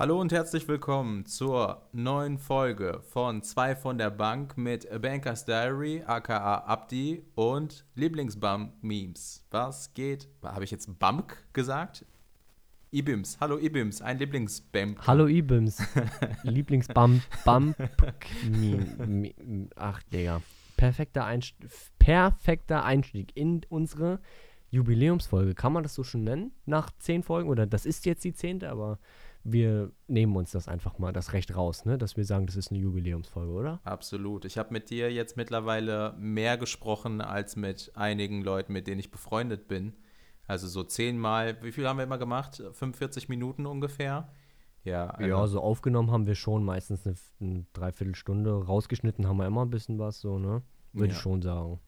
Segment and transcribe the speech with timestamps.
[0.00, 6.04] Hallo und herzlich willkommen zur neuen Folge von zwei von der Bank mit Bankers Diary,
[6.06, 9.44] aka Abdi und Lieblingsbump-Memes.
[9.50, 10.28] Was geht?
[10.44, 12.04] Habe ich jetzt Bump gesagt?
[12.92, 13.38] Ibims.
[13.40, 15.04] Hallo Ibims, ein Lieblingsbump.
[15.04, 15.82] Hallo Ibims.
[16.44, 17.20] Lieblingsbump.
[17.44, 17.76] Bump.
[19.74, 20.42] Ach, Digga.
[20.76, 21.56] Perfekter, Einst
[21.98, 24.20] perfekter Einstieg in unsere
[24.70, 25.56] Jubiläumsfolge.
[25.56, 26.52] Kann man das so schon nennen?
[26.66, 27.48] Nach zehn Folgen?
[27.48, 29.00] Oder das ist jetzt die zehnte, aber
[29.52, 31.98] wir nehmen uns das einfach mal, das Recht raus, ne?
[31.98, 33.80] dass wir sagen, das ist eine Jubiläumsfolge, oder?
[33.84, 34.44] Absolut.
[34.44, 39.10] Ich habe mit dir jetzt mittlerweile mehr gesprochen als mit einigen Leuten, mit denen ich
[39.10, 39.94] befreundet bin.
[40.46, 42.62] Also so zehnmal, wie viel haben wir immer gemacht?
[42.72, 44.28] 45 Minuten ungefähr?
[44.84, 48.64] Ja, also ja, so aufgenommen haben wir schon meistens eine, eine Dreiviertelstunde.
[48.64, 50.62] Rausgeschnitten haben wir immer ein bisschen was, so, ne?
[50.92, 51.14] Würde ja.
[51.14, 51.80] ich schon sagen.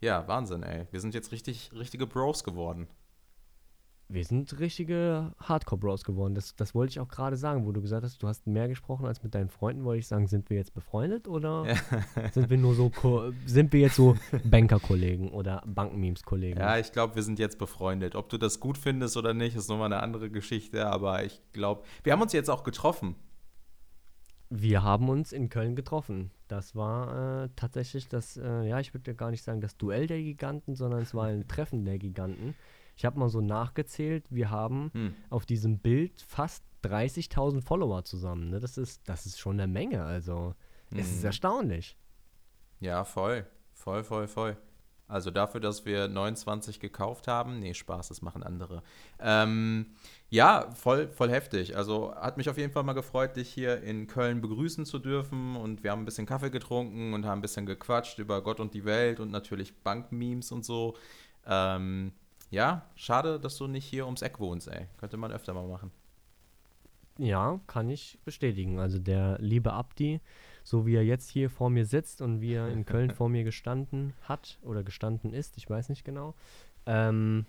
[0.00, 0.86] Ja, Wahnsinn, ey.
[0.90, 2.86] Wir sind jetzt richtig, richtige Bros geworden.
[4.08, 6.34] Wir sind richtige Hardcore-Bros geworden.
[6.34, 9.06] Das, das wollte ich auch gerade sagen, wo du gesagt hast, du hast mehr gesprochen
[9.06, 9.84] als mit deinen Freunden.
[9.84, 12.30] Wollte ich sagen, sind wir jetzt befreundet oder ja.
[12.32, 12.92] sind wir nur so,
[13.46, 16.60] sind wir jetzt so Banker-Kollegen oder Bankenmemes-Kollegen?
[16.60, 18.14] Ja, ich glaube, wir sind jetzt befreundet.
[18.14, 20.86] Ob du das gut findest oder nicht, ist nochmal eine andere Geschichte.
[20.86, 23.16] Aber ich glaube, wir haben uns jetzt auch getroffen.
[24.50, 26.30] Wir haben uns in Köln getroffen.
[26.46, 30.18] Das war äh, tatsächlich das, äh, ja, ich würde gar nicht sagen das Duell der
[30.20, 32.54] Giganten, sondern es war ein Treffen der Giganten.
[32.96, 35.14] Ich habe mal so nachgezählt, wir haben hm.
[35.30, 38.50] auf diesem Bild fast 30.000 Follower zusammen.
[38.50, 38.60] Ne?
[38.60, 40.54] Das, ist, das ist schon eine Menge, also
[40.90, 40.98] hm.
[40.98, 41.26] es ist hm.
[41.26, 41.96] erstaunlich.
[42.80, 44.56] Ja, voll, voll, voll, voll.
[45.06, 48.82] Also dafür, dass wir 29 gekauft haben, nee, Spaß, das machen andere.
[49.20, 49.94] Ähm,
[50.30, 51.76] ja, voll, voll heftig.
[51.76, 55.56] Also hat mich auf jeden Fall mal gefreut, dich hier in Köln begrüßen zu dürfen.
[55.56, 58.72] Und wir haben ein bisschen Kaffee getrunken und haben ein bisschen gequatscht über Gott und
[58.72, 60.96] die Welt und natürlich Bankmemes und so.
[61.46, 62.12] Ähm,
[62.54, 64.86] ja, schade, dass du nicht hier ums Eck wohnst, ey.
[64.96, 65.90] Könnte man öfter mal machen.
[67.18, 68.78] Ja, kann ich bestätigen.
[68.78, 70.20] Also der liebe Abdi,
[70.62, 73.44] so wie er jetzt hier vor mir sitzt und wie er in Köln vor mir
[73.44, 76.34] gestanden hat oder gestanden ist, ich weiß nicht genau,
[76.86, 77.46] ähm,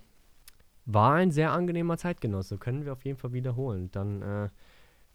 [0.85, 2.57] war ein sehr angenehmer Zeitgenosse.
[2.57, 3.89] Können wir auf jeden Fall wiederholen.
[3.91, 4.49] Dann äh,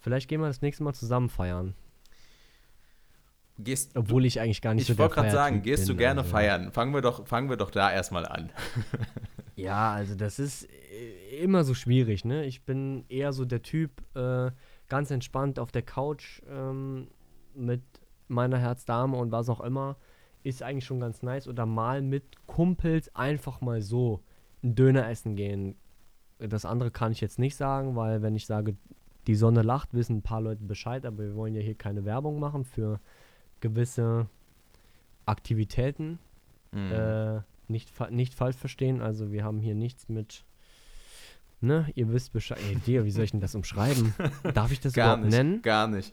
[0.01, 1.75] vielleicht gehen wir das nächste Mal zusammen feiern.
[3.59, 5.99] Gehst Obwohl ich eigentlich gar nicht ich so Ich wollte gerade sagen, gehst bin, du
[5.99, 6.31] gerne also.
[6.33, 6.72] feiern?
[6.72, 8.51] Fangen wir, doch, fangen wir doch da erstmal an.
[9.60, 12.44] Ja, also das ist äh, immer so schwierig, ne?
[12.44, 14.50] Ich bin eher so der Typ, äh,
[14.88, 17.09] ganz entspannt auf der Couch ähm,
[17.54, 17.82] mit
[18.28, 19.97] meiner Herzdame und was auch immer.
[20.43, 21.48] Ist eigentlich schon ganz nice.
[21.48, 24.21] Oder mal mit Kumpels einfach mal so
[24.62, 25.77] einen Döner essen gehen.
[26.38, 28.77] Das andere kann ich jetzt nicht sagen, weil wenn ich sage,
[29.27, 32.41] die Sonne lacht, wissen ein paar Leute Bescheid, aber wir wollen ja hier keine Werbung
[32.41, 33.00] machen für
[33.60, 34.27] gewisse
[35.27, 36.19] Aktivitäten.
[36.72, 36.92] Mhm.
[36.92, 37.41] Äh,
[37.71, 40.45] nicht, nicht falsch verstehen, also wir haben hier nichts mit,
[41.61, 42.59] ne, ihr wisst Bescheid.
[42.69, 44.15] Ey, Digga, wie soll ich denn das umschreiben?
[44.55, 45.63] Darf ich das gar überhaupt nicht, nennen?
[45.63, 46.13] Gar nicht.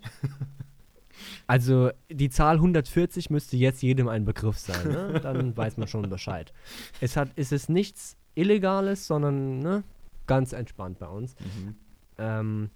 [1.48, 5.20] Also die Zahl 140 müsste jetzt jedem ein Begriff sein, ne?
[5.20, 6.54] Dann weiß man schon Bescheid.
[7.02, 9.84] Es hat, es ist nichts Illegales, sondern ne,
[10.28, 11.36] ganz entspannt bei uns.
[11.40, 11.76] Mhm.
[12.20, 12.70] Ähm,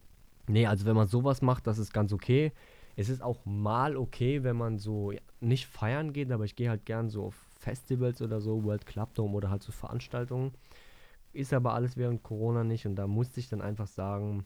[0.48, 2.52] nee, also wenn man sowas macht, das ist ganz okay.
[2.96, 6.69] Es ist auch mal okay, wenn man so ja, nicht feiern geht, aber ich gehe
[6.69, 10.51] halt gern so auf Festivals oder so, World Club Dome oder halt so Veranstaltungen.
[11.33, 14.45] Ist aber alles während Corona nicht und da musste ich dann einfach sagen,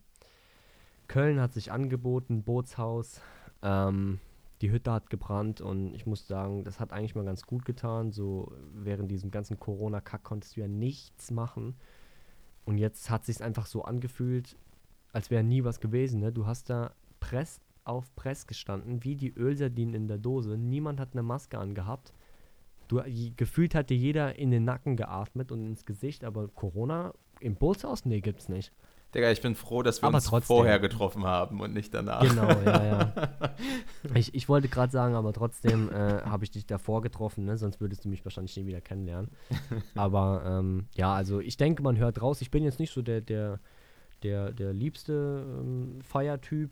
[1.08, 3.22] Köln hat sich angeboten, Bootshaus,
[3.62, 4.20] ähm,
[4.62, 8.12] die Hütte hat gebrannt und ich muss sagen, das hat eigentlich mal ganz gut getan.
[8.12, 11.76] So während diesem ganzen Corona-Kack konntest du ja nichts machen.
[12.66, 14.58] Und jetzt hat sich einfach so angefühlt,
[15.12, 16.20] als wäre nie was gewesen.
[16.20, 16.32] Ne?
[16.32, 20.58] Du hast da Press auf Press gestanden, wie die Ölsardinen in der Dose.
[20.58, 22.14] Niemand hat eine Maske angehabt.
[22.88, 23.02] Du,
[23.36, 28.06] gefühlt hat dir jeder in den Nacken geatmet und ins Gesicht, aber Corona im Bootshaus?
[28.06, 28.72] Nee, gibt's nicht.
[29.16, 30.48] Digga, ich bin froh, dass wir aber uns trotzdem.
[30.48, 32.22] vorher getroffen haben und nicht danach.
[32.22, 33.14] Genau, ja, ja.
[34.14, 37.58] ich, ich wollte gerade sagen, aber trotzdem äh, habe ich dich davor getroffen, ne?
[37.58, 39.32] sonst würdest du mich wahrscheinlich nie wieder kennenlernen.
[39.96, 42.42] aber ähm, ja, also ich denke, man hört raus.
[42.42, 43.62] Ich bin jetzt nicht so der, der,
[44.22, 46.72] der, der liebste ähm, Feiertyp.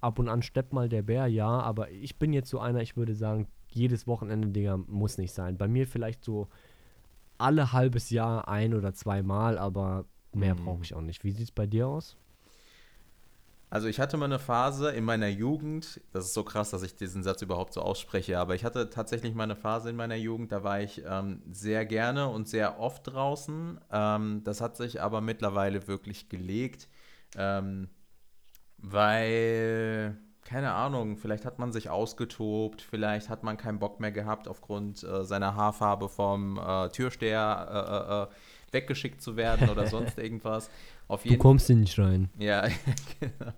[0.00, 2.96] Ab und an steppt mal der Bär, ja, aber ich bin jetzt so einer, ich
[2.96, 5.56] würde sagen, jedes Wochenende, Digga, muss nicht sein.
[5.56, 6.48] Bei mir vielleicht so
[7.38, 10.64] alle halbes Jahr ein oder zweimal, aber mehr mhm.
[10.64, 11.24] brauche ich auch nicht.
[11.24, 12.16] Wie sieht es bei dir aus?
[13.70, 16.96] Also ich hatte mal eine Phase in meiner Jugend, das ist so krass, dass ich
[16.96, 20.50] diesen Satz überhaupt so ausspreche, aber ich hatte tatsächlich mal eine Phase in meiner Jugend,
[20.50, 23.78] da war ich ähm, sehr gerne und sehr oft draußen.
[23.92, 26.88] Ähm, das hat sich aber mittlerweile wirklich gelegt,
[27.36, 27.88] ähm,
[28.78, 30.18] weil
[30.50, 35.04] keine Ahnung, vielleicht hat man sich ausgetobt, vielleicht hat man keinen Bock mehr gehabt aufgrund
[35.04, 38.26] äh, seiner Haarfarbe vom äh, Türsteher äh, äh, äh
[38.72, 40.70] weggeschickt zu werden oder sonst irgendwas.
[41.06, 42.30] Auf jeden du kommst hier nicht rein.
[42.38, 42.66] Ja,
[43.20, 43.52] genau.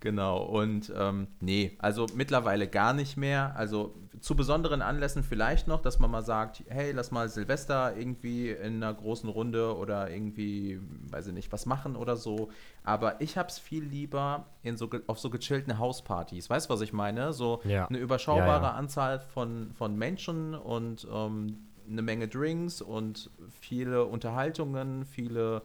[0.00, 3.56] Genau, und ähm, nee, also mittlerweile gar nicht mehr.
[3.56, 8.50] Also zu besonderen Anlässen vielleicht noch, dass man mal sagt, hey, lass mal Silvester irgendwie
[8.50, 10.80] in einer großen Runde oder irgendwie,
[11.10, 12.50] weiß ich nicht, was machen oder so.
[12.84, 16.48] Aber ich hab's viel lieber in so, auf so gechillten Hauspartys.
[16.48, 17.32] Weißt du, was ich meine?
[17.32, 17.86] So ja.
[17.86, 18.74] eine überschaubare ja, ja.
[18.74, 21.58] Anzahl von, von Menschen und ähm,
[21.90, 23.30] eine Menge Drinks und
[23.60, 25.62] viele Unterhaltungen, viele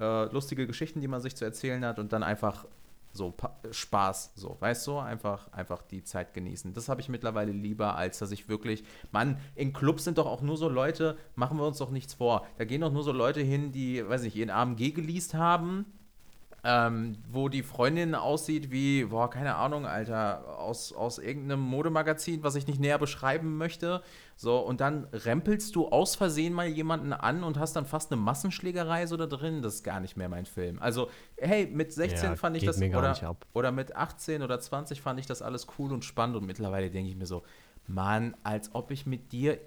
[0.00, 2.66] äh, lustige Geschichten, die man sich zu erzählen hat und dann einfach
[3.12, 3.34] so
[3.70, 6.72] Spaß, so, weißt du, einfach, einfach die Zeit genießen.
[6.74, 10.42] Das habe ich mittlerweile lieber, als dass ich wirklich, Mann, in Clubs sind doch auch
[10.42, 12.46] nur so Leute, machen wir uns doch nichts vor.
[12.58, 15.86] Da gehen doch nur so Leute hin, die, weiß nicht, ihren AMG geleast haben
[16.62, 22.54] ähm, wo die Freundin aussieht wie, boah, keine Ahnung, Alter, aus, aus irgendeinem Modemagazin, was
[22.54, 24.02] ich nicht näher beschreiben möchte.
[24.36, 28.20] So, und dann rempelst du aus Versehen mal jemanden an und hast dann fast eine
[28.20, 29.62] Massenschlägerei so da drin.
[29.62, 30.78] Das ist gar nicht mehr mein Film.
[30.80, 35.20] Also, hey, mit 16 ja, fand ich das, oder, oder mit 18 oder 20 fand
[35.20, 37.42] ich das alles cool und spannend und mittlerweile denke ich mir so,
[37.86, 39.58] Mann, als ob ich mit dir,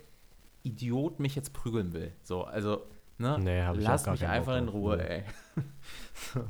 [0.64, 2.14] Idiot, mich jetzt prügeln will.
[2.24, 2.84] So, also,
[3.18, 5.24] ne, nee, lass mich einfach in Ruhe, ey.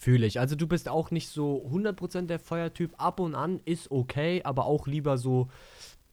[0.00, 0.40] Fühle ich.
[0.40, 2.94] Also du bist auch nicht so 100% der Feuertyp.
[2.96, 5.48] Ab und an ist okay, aber auch lieber so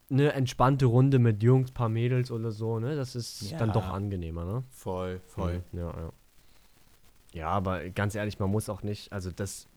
[0.09, 2.97] eine entspannte Runde mit Jungs, paar Mädels oder so, ne?
[2.97, 3.57] Das ist ja.
[3.57, 4.63] dann doch angenehmer, ne?
[4.71, 5.63] Voll, voll.
[5.71, 5.79] Mhm.
[5.79, 6.09] Ja, ja.
[7.31, 9.67] Ja, aber ganz ehrlich, man muss auch nicht, also das,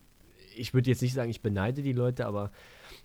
[0.57, 2.51] ich würde jetzt nicht sagen, ich beneide die Leute, aber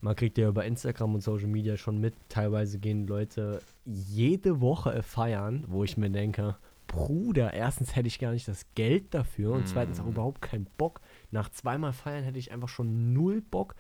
[0.02, 5.04] man kriegt ja über Instagram und Social Media schon mit, teilweise gehen Leute jede Woche
[5.04, 6.56] feiern, wo ich mir denke,
[6.88, 10.12] Bruder, erstens hätte ich gar nicht das Geld dafür und zweitens auch mhm.
[10.12, 11.02] überhaupt keinen Bock.
[11.32, 13.76] Nach zweimal feiern hätte ich einfach schon null Bock.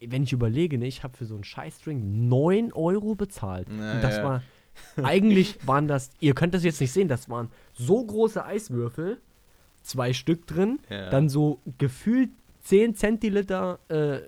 [0.00, 3.68] Wenn ich überlege, ne, ich habe für so einen Scheißdrink 9 Euro bezahlt.
[3.70, 4.24] Na, und das ja.
[4.24, 4.42] war,
[5.02, 9.20] eigentlich waren das, ihr könnt das jetzt nicht sehen, das waren so große Eiswürfel,
[9.82, 11.10] zwei Stück drin, ja.
[11.10, 12.30] dann so gefühlt
[12.66, 14.18] 10 Zentiliter äh,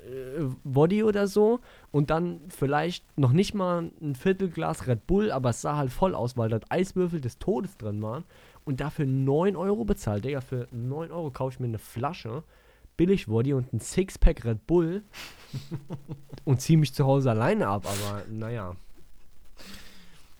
[0.62, 1.58] Body oder so
[1.90, 6.14] und dann vielleicht noch nicht mal ein Viertelglas Red Bull, aber es sah halt voll
[6.14, 8.22] aus, weil dort Eiswürfel des Todes drin waren
[8.64, 10.24] und dafür 9 Euro bezahlt.
[10.24, 12.44] Digga, für 9 Euro kaufe ich mir eine Flasche
[12.96, 15.02] billig Body und ein Sixpack Red Bull
[16.44, 18.76] und ziehe mich zu Hause alleine ab, aber naja.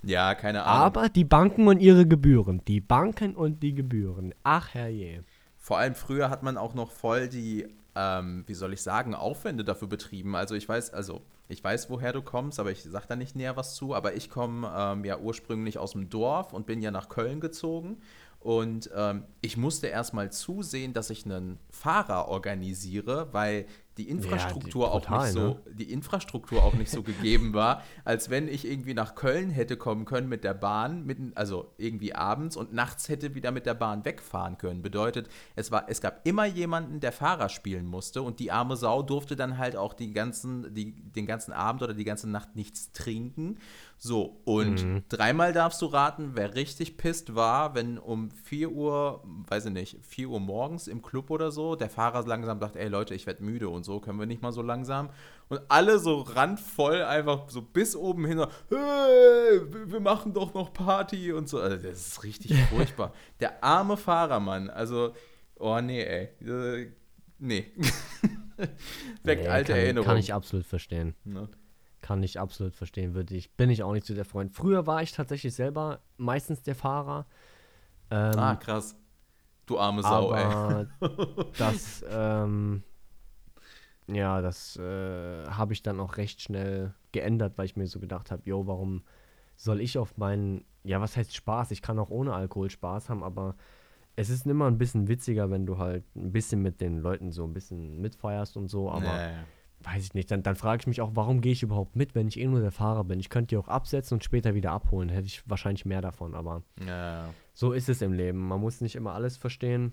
[0.05, 0.85] Ja, keine Ahnung.
[0.85, 2.63] Aber die Banken und ihre Gebühren.
[2.69, 4.33] Die Banken und die Gebühren.
[4.45, 5.25] Ach herrje.
[5.57, 7.67] Vor allem früher hat man auch noch voll die
[7.99, 10.37] ähm, wie soll ich sagen, Aufwände dafür betrieben.
[10.37, 13.57] Also ich weiß, also ich weiß, woher du kommst, aber ich sage da nicht näher
[13.57, 13.93] was zu.
[13.93, 17.99] Aber ich komme ähm, ja ursprünglich aus dem Dorf und bin ja nach Köln gezogen.
[18.39, 23.67] Und ähm, ich musste erstmal zusehen, dass ich einen Fahrer organisiere, weil
[23.99, 25.61] die Infrastruktur ja, die, total, auch nicht so, ne?
[25.75, 30.05] die Infrastruktur auch nicht so gegeben war, als wenn ich irgendwie nach Köln hätte kommen
[30.05, 34.05] können mit der Bahn, mit, also irgendwie abends und nachts hätte wieder mit der Bahn
[34.05, 34.83] wegfahren können.
[34.83, 39.03] Bedeutet, es war, es gab immer jemanden, der Fahrer spielen musste und die arme Sau
[39.03, 42.93] durfte dann halt auch die ganzen, die, den ganzen Abend oder die ganze Nacht nichts
[42.93, 43.59] trinken.
[44.01, 45.03] So, und mhm.
[45.09, 49.99] dreimal darfst du raten, wer richtig pisst war, wenn um 4 Uhr, weiß ich nicht,
[50.07, 53.43] 4 Uhr morgens im Club oder so, der Fahrer langsam sagt, ey Leute, ich werde
[53.43, 55.11] müde und so, können wir nicht mal so langsam.
[55.49, 61.33] Und alle so randvoll, einfach so bis oben hin, hey, wir machen doch noch Party
[61.33, 61.61] und so.
[61.61, 63.13] Also, das ist richtig furchtbar.
[63.41, 65.15] Der arme Fahrer, Mann, also,
[65.59, 66.29] oh nee, ey.
[66.47, 66.93] Äh,
[67.39, 67.73] nee.
[69.23, 70.09] Weckt nee, alte kann, Erinnerungen.
[70.09, 71.15] Kann ich absolut verstehen.
[71.25, 71.49] Ne?
[72.03, 73.53] Kann ich absolut verstehen, würde ich.
[73.57, 74.53] Bin ich auch nicht so der Freund.
[74.53, 77.27] Früher war ich tatsächlich selber meistens der Fahrer.
[78.11, 78.97] Ähm, ah, krass.
[79.67, 81.09] Du arme Sau, aber ey.
[81.59, 82.83] das, ähm,
[84.09, 88.31] ja, das äh, habe ich dann auch recht schnell geändert, weil ich mir so gedacht
[88.31, 89.03] habe, jo, warum
[89.57, 91.71] soll ich auf meinen, ja, was heißt Spaß?
[91.71, 93.57] Ich kann auch ohne Alkohol Spaß haben, aber
[94.17, 97.45] es ist immer ein bisschen witziger, wenn du halt ein bisschen mit den Leuten so
[97.45, 99.35] ein bisschen mitfeierst und so, aber nee
[99.83, 102.29] weiß ich nicht, dann, dann frage ich mich auch, warum gehe ich überhaupt mit, wenn
[102.29, 103.21] ich eh nur der Fahrer bin?
[103.21, 106.63] Ich könnte die auch absetzen und später wieder abholen, hätte ich wahrscheinlich mehr davon, aber
[106.85, 107.31] ja.
[107.55, 108.39] so ist es im Leben.
[108.39, 109.93] Man muss nicht immer alles verstehen.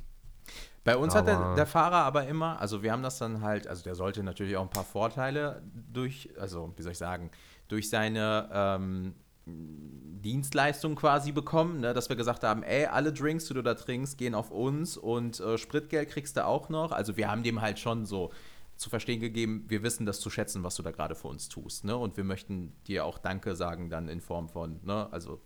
[0.84, 3.84] Bei uns hat der, der, Fahrer aber immer, also wir haben das dann halt, also
[3.84, 7.32] der sollte natürlich auch ein paar Vorteile durch, also wie soll ich sagen,
[7.68, 9.16] durch seine ähm,
[9.48, 11.94] Dienstleistung quasi bekommen, ne?
[11.94, 15.40] dass wir gesagt haben, ey, alle Drinks, die du da trinkst, gehen auf uns und
[15.40, 16.92] äh, Spritgeld kriegst du auch noch.
[16.92, 18.32] Also wir haben dem halt schon so
[18.76, 21.84] zu verstehen gegeben, wir wissen das zu schätzen, was du da gerade für uns tust.
[21.84, 21.96] Ne?
[21.96, 25.08] Und wir möchten dir auch Danke sagen, dann in Form von, ne?
[25.12, 25.42] also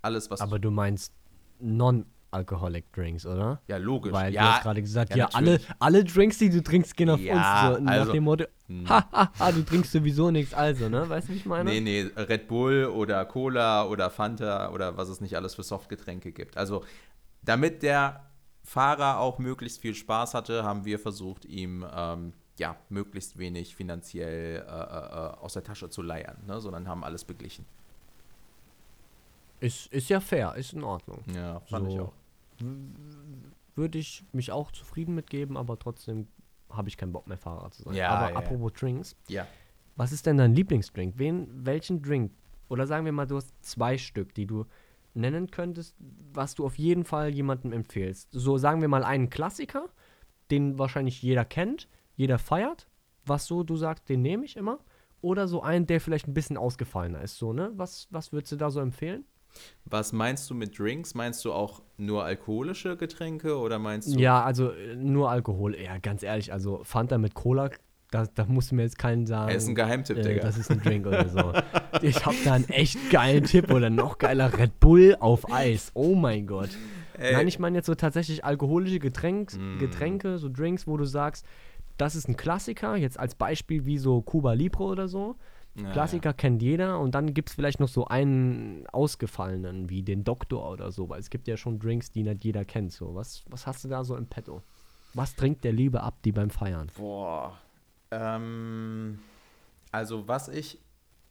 [0.00, 0.40] alles, was.
[0.40, 1.12] Aber du meinst
[1.60, 3.60] non Alcoholic Drinks, oder?
[3.68, 4.12] Ja, logisch.
[4.12, 7.10] Weil ja, du hast gerade gesagt, ja, ja, alle, alle Drinks, die du trinkst, gehen
[7.10, 7.76] auf Ja, uns.
[7.78, 8.88] So, nach also- dem Motto, Hm.
[8.88, 11.08] ha, ha, ha, du trinkst sowieso nichts, also, ne?
[11.08, 11.70] Weißt du, wie ich meine?
[11.70, 16.32] Nee, nee, Red Bull oder Cola oder Fanta oder was es nicht alles für Softgetränke
[16.32, 16.56] gibt.
[16.56, 16.82] Also,
[17.42, 18.24] damit der
[18.64, 24.56] Fahrer auch möglichst viel Spaß hatte, haben wir versucht, ihm ähm, ja, möglichst wenig finanziell
[24.56, 26.60] äh, äh, äh, aus der Tasche zu leiern, ne?
[26.60, 27.64] sondern haben alles beglichen.
[29.60, 31.22] Ist, ist ja fair, ist in Ordnung.
[31.34, 32.02] Ja, fand ich So.
[32.02, 32.12] auch.
[33.74, 36.28] Würde ich mich auch zufrieden mitgeben, aber trotzdem
[36.70, 37.94] habe ich keinen Bock mehr Fahrer zu sein.
[37.94, 38.36] Ja, aber ja, ja.
[38.36, 39.46] apropos Drinks, Ja.
[39.96, 41.14] was ist denn dein Lieblingsdrink?
[41.18, 42.32] Wen, welchen Drink?
[42.68, 44.66] Oder sagen wir mal, du hast zwei Stück, die du
[45.14, 45.94] nennen könntest,
[46.32, 48.28] was du auf jeden Fall jemandem empfehlst.
[48.32, 49.88] So sagen wir mal einen Klassiker,
[50.50, 52.88] den wahrscheinlich jeder kennt, jeder feiert,
[53.26, 54.78] was so du sagst, den nehme ich immer.
[55.20, 57.70] Oder so einen, der vielleicht ein bisschen ausgefallener ist, so, ne?
[57.76, 59.24] Was, was würdest du da so empfehlen?
[59.84, 61.14] Was meinst du mit Drinks?
[61.14, 64.18] Meinst du auch nur alkoholische Getränke oder meinst du?
[64.18, 65.76] Ja, also äh, nur Alkohol.
[65.78, 67.70] Ja, ganz ehrlich, also Fanta mit Cola,
[68.10, 69.50] da, da musst du mir jetzt keinen sagen.
[69.50, 70.42] Er ist ein Geheimtipp, äh, Digga.
[70.42, 71.52] Das ist ein Drink oder so.
[72.00, 75.90] Ich hab da einen echt geilen Tipp oder noch geiler Red Bull auf Eis.
[75.94, 76.70] Oh mein Gott.
[77.18, 79.78] Ey, Nein, ich meine jetzt so tatsächlich alkoholische Getränks, Mm.
[79.78, 81.46] Getränke, so Drinks, wo du sagst,
[81.98, 85.36] das ist ein Klassiker, jetzt als Beispiel wie so Cuba Libre oder so.
[85.74, 90.22] Ja, Klassiker kennt jeder und dann gibt es vielleicht noch so einen ausgefallenen, wie den
[90.24, 92.92] Doktor oder so, weil es gibt ja schon Drinks, die nicht jeder kennt.
[92.92, 94.62] So, was, was hast du da so im Petto?
[95.14, 96.90] Was trinkt der Liebe ab, die beim Feiern?
[96.96, 97.58] Boah.
[98.10, 99.18] Ähm,
[99.90, 100.78] also, was ich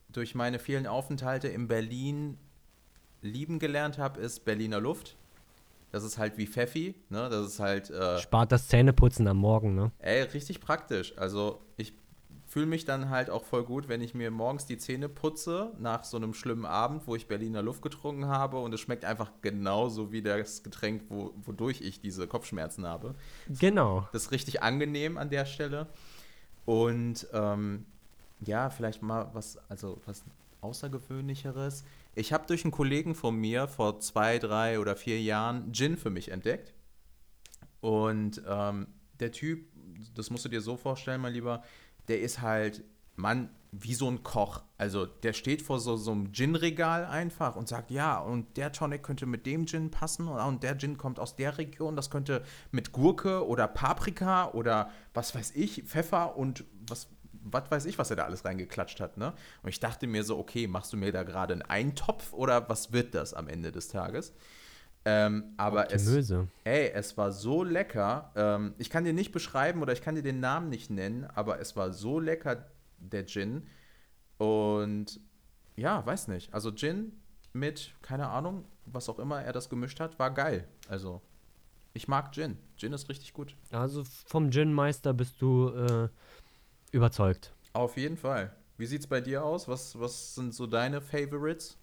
[0.09, 2.37] durch meine vielen Aufenthalte in Berlin
[3.21, 5.15] lieben gelernt habe, ist Berliner Luft.
[5.91, 7.29] Das ist halt wie Pfeffi, ne?
[7.29, 9.91] Das ist halt, äh, Spart das Zähneputzen am Morgen, ne?
[9.99, 11.17] ey, richtig praktisch.
[11.17, 11.93] Also, ich
[12.51, 16.03] fühle mich dann halt auch voll gut, wenn ich mir morgens die Zähne putze, nach
[16.03, 20.11] so einem schlimmen Abend, wo ich Berliner Luft getrunken habe und es schmeckt einfach genauso
[20.11, 23.15] wie das Getränk, wo, wodurch ich diese Kopfschmerzen habe.
[23.47, 24.05] Genau.
[24.11, 25.87] Das ist richtig angenehm an der Stelle.
[26.65, 27.85] Und ähm,
[28.41, 30.25] ja, vielleicht mal was, also was
[30.59, 31.85] Außergewöhnlicheres.
[32.15, 36.09] Ich habe durch einen Kollegen von mir vor zwei, drei oder vier Jahren Gin für
[36.09, 36.73] mich entdeckt.
[37.79, 38.87] Und ähm,
[39.21, 39.69] der Typ,
[40.15, 41.63] das musst du dir so vorstellen, mein Lieber,
[42.11, 42.83] der ist halt,
[43.15, 44.63] Mann, wie so ein Koch.
[44.77, 49.01] Also der steht vor so, so einem Gin-Regal einfach und sagt, ja, und der Tonic
[49.01, 52.43] könnte mit dem Gin passen und, und der Gin kommt aus der Region, das könnte
[52.71, 58.09] mit Gurke oder Paprika oder was weiß ich, Pfeffer und was, was weiß ich, was
[58.09, 59.33] er da alles reingeklatscht hat, ne?
[59.63, 62.91] Und ich dachte mir so, okay, machst du mir da gerade einen Eintopf oder was
[62.91, 64.33] wird das am Ende des Tages?
[65.03, 66.47] Ähm, aber es, Gemüse.
[66.63, 68.31] Ey, es war so lecker.
[68.35, 71.59] Ähm, ich kann dir nicht beschreiben oder ich kann dir den Namen nicht nennen, aber
[71.59, 72.67] es war so lecker,
[72.99, 73.67] der Gin.
[74.37, 75.19] Und
[75.75, 76.53] ja, weiß nicht.
[76.53, 77.13] Also Gin
[77.53, 80.67] mit, keine Ahnung, was auch immer er das gemischt hat, war geil.
[80.87, 81.21] Also,
[81.93, 82.57] ich mag Gin.
[82.77, 83.55] Gin ist richtig gut.
[83.71, 86.09] Also vom Gin-Meister bist du äh,
[86.91, 87.53] überzeugt.
[87.73, 88.55] Auf jeden Fall.
[88.77, 89.67] Wie sieht's bei dir aus?
[89.67, 91.77] Was, was sind so deine Favorites?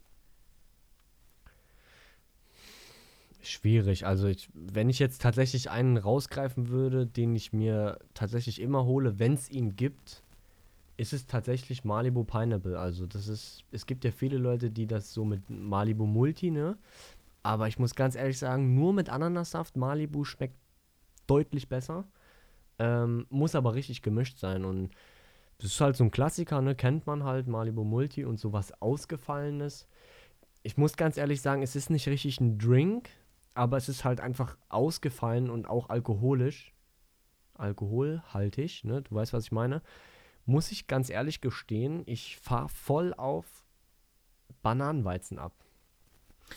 [3.40, 4.06] Schwierig.
[4.06, 9.18] Also ich, wenn ich jetzt tatsächlich einen rausgreifen würde, den ich mir tatsächlich immer hole,
[9.18, 10.22] wenn es ihn gibt,
[10.96, 12.78] ist es tatsächlich Malibu Pineapple.
[12.78, 16.76] Also das ist, es gibt ja viele Leute, die das so mit Malibu Multi, ne?
[17.44, 20.56] Aber ich muss ganz ehrlich sagen, nur mit Ananassaft Malibu schmeckt
[21.28, 22.04] deutlich besser.
[22.80, 24.90] Ähm, muss aber richtig gemischt sein und
[25.58, 26.74] das ist halt so ein Klassiker, ne?
[26.74, 29.86] Kennt man halt, Malibu Multi und sowas Ausgefallenes.
[30.62, 33.08] Ich muss ganz ehrlich sagen, es ist nicht richtig ein Drink,
[33.58, 36.72] aber es ist halt einfach ausgefallen und auch alkoholisch.
[37.54, 39.02] Alkoholhaltig, ne?
[39.02, 39.82] Du weißt, was ich meine.
[40.46, 43.46] Muss ich ganz ehrlich gestehen, ich fahre voll auf
[44.62, 45.52] Bananenweizen ab.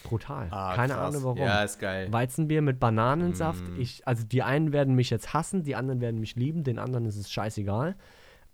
[0.04, 0.50] Brutal.
[0.50, 1.40] Keine Ahnung warum.
[1.40, 2.14] Ah, Ja, ist geil.
[2.14, 3.62] Weizenbier mit Bananensaft.
[3.68, 3.82] Mm.
[3.82, 7.06] Ich, also die einen werden mich jetzt hassen, die anderen werden mich lieben, den anderen
[7.06, 7.96] ist es scheißegal.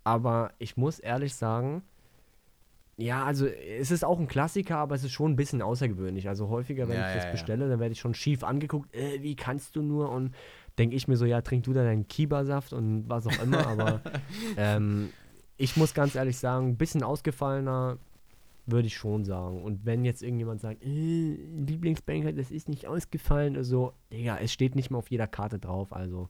[0.03, 1.83] Aber ich muss ehrlich sagen,
[2.97, 6.27] ja, also es ist auch ein Klassiker, aber es ist schon ein bisschen außergewöhnlich.
[6.27, 9.21] Also häufiger, wenn Ja, ich das ja, bestelle, dann werde ich schon schief angeguckt, äh,
[9.21, 10.09] wie kannst du nur?
[10.11, 10.33] Und
[10.79, 13.67] denke ich mir so, ja, trink du da deinen Kiba-Saft und was auch immer.
[13.67, 14.01] aber
[14.57, 15.09] ähm,
[15.57, 17.97] ich muss ganz ehrlich sagen, ein bisschen ausgefallener
[18.65, 19.61] würde ich schon sagen.
[19.63, 24.75] Und wenn jetzt irgendjemand sagt, äh, Lieblingsbanker, das ist nicht ausgefallen, also, Digga, es steht
[24.75, 26.29] nicht mal auf jeder Karte drauf, also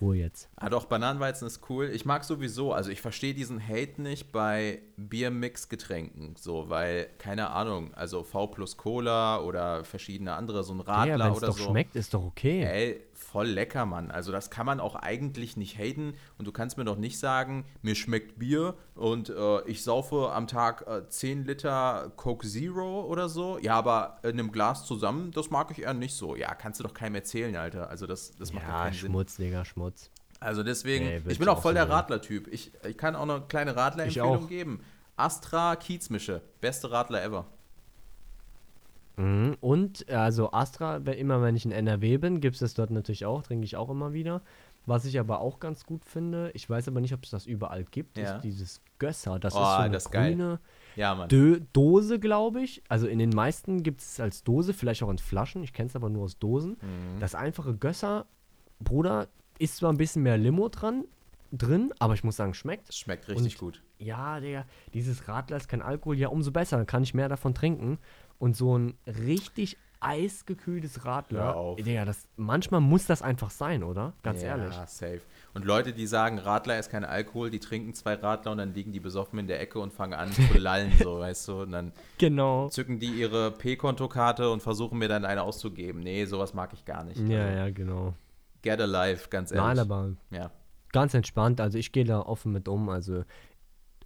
[0.00, 0.48] Ruhe jetzt.
[0.56, 1.90] Ah doch, Bananenweizen ist cool.
[1.92, 7.92] Ich mag sowieso, also ich verstehe diesen Hate nicht bei Biermix-Getränken, so, weil, keine Ahnung,
[7.94, 11.58] also V plus Cola oder verschiedene andere, so ein Radler ja, wenn es oder doch
[11.58, 11.70] so.
[11.70, 12.62] schmeckt, ist doch okay.
[12.62, 14.10] Ey, voll lecker, Mann.
[14.10, 16.14] Also das kann man auch eigentlich nicht haten.
[16.38, 20.46] Und du kannst mir doch nicht sagen, mir schmeckt Bier und äh, ich saufe am
[20.46, 23.58] Tag äh, 10 Liter Coke Zero oder so.
[23.58, 26.34] Ja, aber in einem Glas zusammen, das mag ich eher nicht so.
[26.34, 27.88] Ja, kannst du doch keinem erzählen, Alter.
[27.90, 29.46] Also das, das macht ja, keinen Schmutz, Sinn.
[29.46, 30.10] Digga, Schmutz.
[30.40, 32.48] Also deswegen, nee, ich bin auch voll der Radler-Typ.
[32.48, 34.80] Ich, ich kann auch eine kleine Radler-Empfehlung geben.
[35.16, 37.46] Astra Kiezmische, beste Radler ever.
[39.20, 39.56] Mhm.
[39.60, 43.42] Und also Astra, immer wenn ich in NRW bin, gibt es das dort natürlich auch,
[43.42, 44.42] trinke ich auch immer wieder.
[44.86, 47.84] Was ich aber auch ganz gut finde, ich weiß aber nicht, ob es das überall
[47.84, 48.36] gibt, ja.
[48.36, 49.38] ist dieses Gösser.
[49.38, 50.58] Das oh, ist so eine das grüne
[50.96, 51.26] ja,
[51.72, 52.82] Dose, glaube ich.
[52.88, 55.62] Also in den meisten gibt es als Dose, vielleicht auch in Flaschen.
[55.62, 56.72] Ich kenne es aber nur aus Dosen.
[56.80, 57.20] Mhm.
[57.20, 58.26] Das einfache Gösser,
[58.80, 61.04] Bruder, ist zwar ein bisschen mehr Limo dran,
[61.52, 62.88] drin, aber ich muss sagen, schmeckt.
[62.88, 63.82] Es schmeckt richtig Und, gut.
[63.98, 67.54] Ja, Digga, dieses Radler ist kein Alkohol, ja, umso besser, dann kann ich mehr davon
[67.54, 67.98] trinken.
[68.40, 74.14] Und so ein richtig eisgekühltes Radler, Digga, das, manchmal muss das einfach sein, oder?
[74.22, 74.74] Ganz ja, ehrlich.
[74.74, 75.20] Ja, safe.
[75.52, 78.92] Und Leute, die sagen, Radler ist kein Alkohol, die trinken zwei Radler und dann liegen
[78.92, 81.62] die besoffen in der Ecke und fangen an zu lallen, so, weißt du?
[81.62, 82.70] Und dann genau.
[82.70, 86.00] zücken die ihre P-Kontokarte und versuchen mir dann eine auszugeben.
[86.00, 87.20] Nee, sowas mag ich gar nicht.
[87.28, 88.14] Ja, also, ja, genau.
[88.62, 89.66] Get alive, ganz ehrlich.
[89.66, 90.50] Nein, aber ja.
[90.92, 91.60] ganz entspannt.
[91.60, 92.88] Also ich gehe da offen mit um.
[92.88, 93.24] Also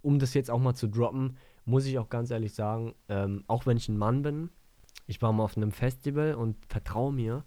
[0.01, 3.65] um das jetzt auch mal zu droppen, muss ich auch ganz ehrlich sagen, ähm, auch
[3.65, 4.49] wenn ich ein Mann bin,
[5.07, 7.43] ich war mal auf einem Festival und vertraue mir,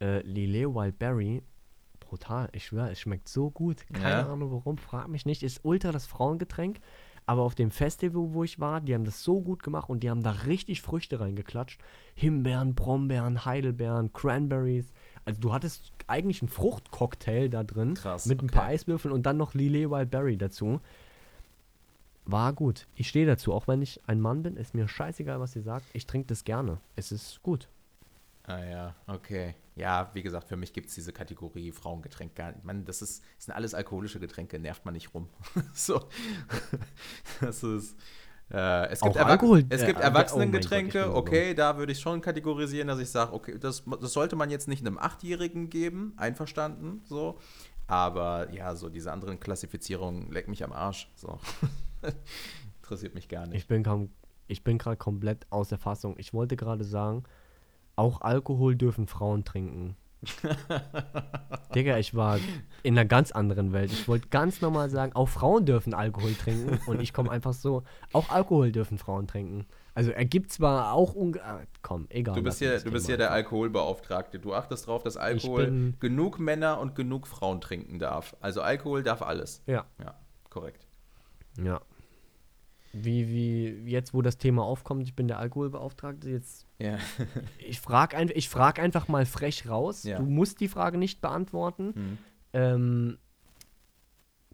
[0.00, 1.42] äh, Lillet Wildberry,
[2.00, 3.84] brutal, ich schwöre, es schmeckt so gut.
[3.92, 4.32] Keine ja.
[4.32, 5.42] Ahnung warum, frag mich nicht.
[5.42, 6.80] Ist ultra das Frauengetränk.
[7.26, 10.08] Aber auf dem Festival, wo ich war, die haben das so gut gemacht und die
[10.08, 11.78] haben da richtig Früchte reingeklatscht.
[12.14, 14.94] Himbeeren, Brombeeren, Heidelbeeren, Cranberries.
[15.26, 17.94] Also du hattest eigentlich einen Fruchtcocktail da drin.
[17.94, 20.80] Krass, mit ein paar Eiswürfeln und dann noch Lillet Wildberry dazu
[22.30, 22.86] war gut.
[22.94, 25.86] Ich stehe dazu, auch wenn ich ein Mann bin, ist mir scheißegal, was ihr sagt.
[25.94, 26.78] Ich trinke das gerne.
[26.94, 27.68] Es ist gut.
[28.44, 29.54] Ah ja, okay.
[29.76, 32.64] Ja, wie gesagt, für mich gibt es diese Kategorie Frauengetränk gar nicht.
[32.64, 35.28] Man, das, ist, das sind alles alkoholische Getränke, nervt man nicht rum.
[35.72, 36.08] so.
[37.40, 37.96] Das ist.
[38.50, 42.22] Äh, es gibt, Erwach Alkohol, es gibt äh, Erwachsenengetränke, oh okay, da würde ich schon
[42.22, 47.02] kategorisieren, dass ich sage, okay, das, das sollte man jetzt nicht einem Achtjährigen geben, einverstanden,
[47.04, 47.38] so.
[47.86, 51.10] Aber ja, so diese anderen Klassifizierungen leck mich am Arsch.
[51.14, 51.38] So.
[52.82, 53.56] Interessiert mich gar nicht.
[53.56, 54.10] Ich bin, kaum,
[54.46, 56.16] ich bin gerade komplett aus der Fassung.
[56.18, 57.24] Ich wollte gerade sagen,
[57.96, 59.96] auch Alkohol dürfen Frauen trinken.
[61.74, 62.38] Digga, ich war
[62.82, 63.92] in einer ganz anderen Welt.
[63.92, 66.80] Ich wollte ganz normal sagen, auch Frauen dürfen Alkohol trinken.
[66.86, 69.66] Und ich komme einfach so, auch Alkohol dürfen Frauen trinken.
[69.94, 72.36] Also er gibt zwar auch unge ah, komm, egal.
[72.36, 74.38] Du bist hier, du bist hier der Alkoholbeauftragte.
[74.38, 78.36] Du achtest darauf, dass Alkohol genug Männer und genug Frauen trinken darf.
[78.40, 79.62] Also Alkohol darf alles.
[79.66, 79.86] Ja.
[79.98, 80.14] Ja,
[80.50, 80.86] korrekt.
[81.60, 81.80] Ja.
[82.92, 86.66] Wie, wie jetzt, wo das Thema aufkommt, ich bin der Alkoholbeauftragte, jetzt.
[86.78, 86.98] Ja.
[87.58, 90.04] ich frage ein, frag einfach mal frech raus.
[90.04, 90.18] Ja.
[90.18, 91.92] Du musst die Frage nicht beantworten.
[91.94, 92.18] Mhm.
[92.54, 93.18] Ähm,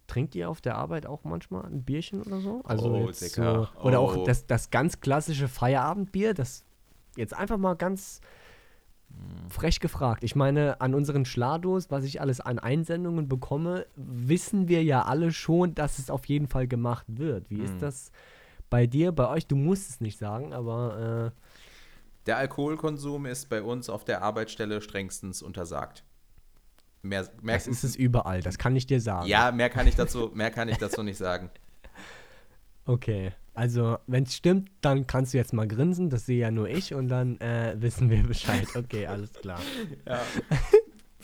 [0.07, 2.63] trinkt ihr auf der Arbeit auch manchmal ein Bierchen oder so?
[2.65, 4.07] Also oh, jetzt so, oder oh.
[4.07, 6.65] auch das, das ganz klassische Feierabendbier, das
[7.17, 8.21] jetzt einfach mal ganz
[9.49, 10.25] Frech gefragt.
[10.25, 15.33] Ich meine, an unseren Schlados, was ich alles an Einsendungen bekomme, wissen wir ja alle
[15.33, 17.51] schon, dass es auf jeden Fall gemacht wird.
[17.51, 17.65] Wie mhm.
[17.65, 18.11] ist das
[18.71, 19.47] bei dir, bei euch?
[19.47, 21.33] Du musst es nicht sagen, aber.
[21.33, 21.41] Äh
[22.27, 26.05] der Alkoholkonsum ist bei uns auf der Arbeitsstelle strengstens untersagt.
[27.03, 29.27] Mehr, mehr das ist es überall, das kann ich dir sagen.
[29.29, 31.51] Ja, mehr kann ich dazu, mehr kann ich dazu nicht sagen.
[32.87, 33.33] Okay.
[33.55, 36.93] Also, wenn es stimmt, dann kannst du jetzt mal grinsen, das sehe ja nur ich
[36.93, 38.67] und dann äh, wissen wir Bescheid.
[38.75, 39.61] Okay, alles klar.
[40.07, 40.21] Ja.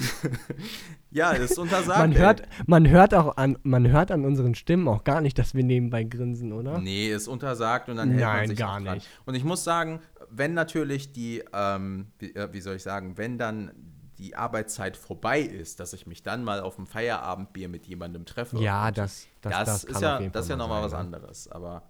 [1.11, 1.99] ja, das ist untersagt.
[1.99, 5.55] Man hört, man hört auch an, man hört an unseren Stimmen auch gar nicht, dass
[5.55, 6.79] wir nebenbei grinsen, oder?
[6.79, 9.09] Nee, ist untersagt und dann hält Nein, man sich gar nicht.
[9.27, 13.38] Und ich muss sagen, wenn natürlich die, ähm, wie, äh, wie soll ich sagen, wenn
[13.38, 13.73] dann
[14.19, 18.59] die Arbeitszeit vorbei ist, dass ich mich dann mal auf ein Feierabendbier mit jemandem treffe.
[18.59, 21.49] Ja, das, das, das, das ist ja, das ist ja nochmal was anderes.
[21.51, 21.83] Aber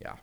[0.00, 0.18] ja.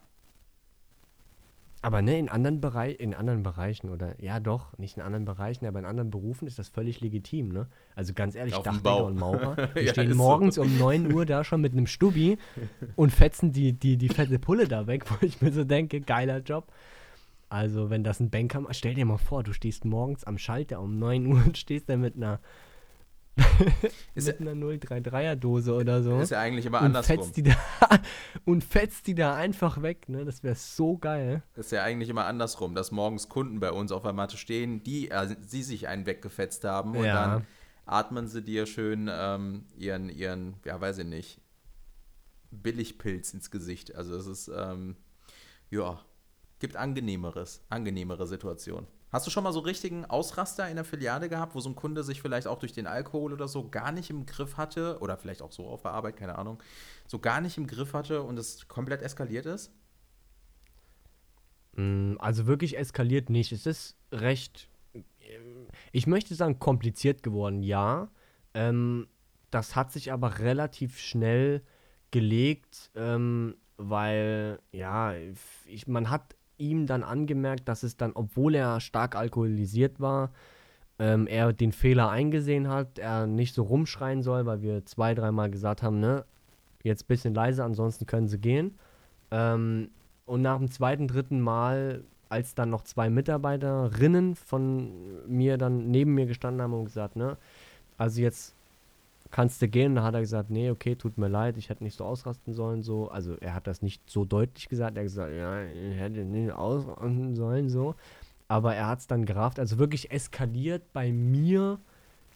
[1.81, 5.65] Aber ne, in anderen, Bereich, in anderen Bereichen oder ja doch, nicht in anderen Bereichen,
[5.67, 7.67] aber in anderen Berufen ist das völlig legitim, ne?
[7.95, 10.63] Also ganz ehrlich, Auf Dachdecker und Maurer, die ja, stehen morgens so.
[10.63, 12.39] um 9 Uhr da schon mit einem Stubbi
[12.95, 16.39] und fetzen die, die, die fette Pulle da weg, wo ich mir so denke, geiler
[16.39, 16.71] Job.
[17.49, 20.97] Also, wenn das ein Banker, stell dir mal vor, du stehst morgens am Schalter um
[20.97, 22.39] 9 Uhr und stehst da mit einer
[24.15, 26.19] mit einer 033er Dose oder so.
[26.19, 27.17] Ist ja eigentlich immer andersrum.
[27.17, 27.55] Fetzt die da,
[28.45, 30.25] und fetzt die da einfach weg, ne?
[30.25, 31.43] Das wäre so geil.
[31.55, 35.09] Ist ja eigentlich immer andersrum, dass morgens Kunden bei uns auf der Matte stehen, die
[35.11, 37.13] äh, sie sich einen weggefetzt haben und ja.
[37.13, 37.47] dann
[37.85, 41.41] atmen sie dir schön ähm, ihren, ihren, ja, weiß ich nicht,
[42.51, 43.95] Billigpilz ins Gesicht.
[43.95, 44.97] Also es ist, ähm,
[45.69, 45.99] ja,
[46.59, 48.87] gibt angenehmeres, angenehmere Situationen.
[49.09, 52.03] Hast du schon mal so richtigen Ausraster in der Filiale gehabt, wo so ein Kunde
[52.03, 55.41] sich vielleicht auch durch den Alkohol oder so gar nicht im Griff hatte oder vielleicht
[55.41, 56.61] auch so auf der Arbeit, keine Ahnung,
[57.07, 59.71] so gar nicht im Griff hatte und es komplett eskaliert ist?
[61.77, 63.51] Mm, Also wirklich eskaliert nicht.
[63.53, 64.69] Es ist recht,
[65.91, 68.09] ich möchte sagen, kompliziert geworden, ja.
[68.53, 69.07] Ähm,
[69.51, 71.63] das hat sich aber relativ schnell
[72.11, 75.13] gelegt, ähm, weil, ja,
[75.65, 80.31] ich, man hat ihm dann angemerkt, dass es dann, obwohl er stark alkoholisiert war,
[80.99, 85.51] ähm, er den Fehler eingesehen hat, er nicht so rumschreien soll, weil wir zwei, dreimal
[85.51, 86.25] gesagt haben, ne,
[86.83, 88.77] jetzt ein bisschen leiser, ansonsten können sie gehen.
[89.31, 89.89] Ähm,
[90.25, 96.13] und nach dem zweiten, dritten Mal, als dann noch zwei Mitarbeiterinnen von mir dann neben
[96.13, 97.37] mir gestanden haben und gesagt, ne,
[97.97, 98.56] also jetzt
[99.31, 101.97] kannst du gehen, da hat er gesagt, nee, okay, tut mir leid, ich hätte nicht
[101.97, 103.09] so ausrasten sollen, so.
[103.09, 106.51] Also er hat das nicht so deutlich gesagt, er hat gesagt, ja, ich hätte nicht
[106.51, 107.95] ausrasten sollen, so.
[108.47, 111.79] Aber er hat es dann gerafft, also wirklich eskaliert bei mir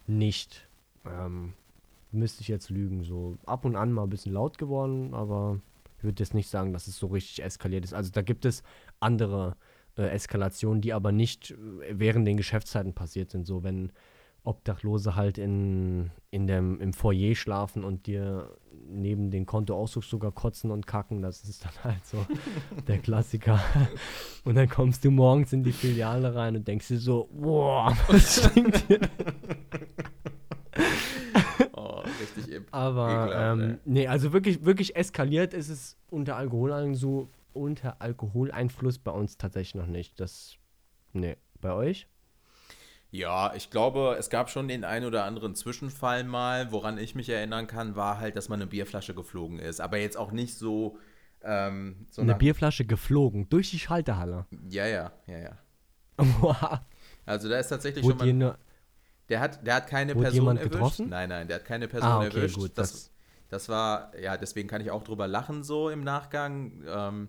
[0.06, 0.68] nicht.
[1.06, 1.54] Ähm,
[2.10, 5.60] müsste ich jetzt lügen, so ab und an mal ein bisschen laut geworden, aber
[5.98, 7.94] ich würde jetzt nicht sagen, dass es so richtig eskaliert ist.
[7.94, 8.62] Also da gibt es
[9.00, 9.56] andere
[9.96, 11.54] äh, Eskalationen, die aber nicht äh,
[11.92, 13.46] während den Geschäftszeiten passiert sind.
[13.46, 13.92] So wenn
[14.44, 18.50] Obdachlose halt in, in dem, im Foyer schlafen und dir
[18.88, 22.26] neben den Kontoauszug sogar kotzen und kacken, das ist dann halt so
[22.88, 23.60] der Klassiker.
[24.44, 28.44] Und dann kommst du morgens in die Filiale rein und denkst dir so, boah, was
[28.44, 29.00] stinkt hier?
[31.74, 32.66] Oh, richtig eben.
[32.70, 39.10] Aber Ekelhaft, ähm, nee, also wirklich, wirklich eskaliert ist es unter Alkoholeinfluss, unter Alkoholeinfluss bei
[39.10, 40.18] uns tatsächlich noch nicht.
[40.18, 40.56] Das,
[41.12, 42.08] nee, bei euch?
[43.12, 46.72] Ja, ich glaube, es gab schon den einen oder anderen Zwischenfall mal.
[46.72, 49.80] Woran ich mich erinnern kann, war halt, dass mal eine Bierflasche geflogen ist.
[49.82, 50.98] Aber jetzt auch nicht so.
[51.44, 54.46] Ähm, so Eine Bierflasche geflogen durch die Schalterhalle.
[54.70, 55.58] Ja, ja, ja, ja.
[56.40, 56.80] Wow.
[57.26, 58.58] Also da ist tatsächlich Wurde schon mal.
[59.28, 60.72] Der hat, der hat keine Wurde Person jemand erwischt.
[60.72, 61.08] getroffen?
[61.10, 62.56] Nein, nein, der hat keine Person Ah, okay, erwischt.
[62.58, 63.08] gut, das, das-
[63.50, 66.82] das war, ja, deswegen kann ich auch drüber lachen, so im Nachgang.
[66.88, 67.28] Ähm,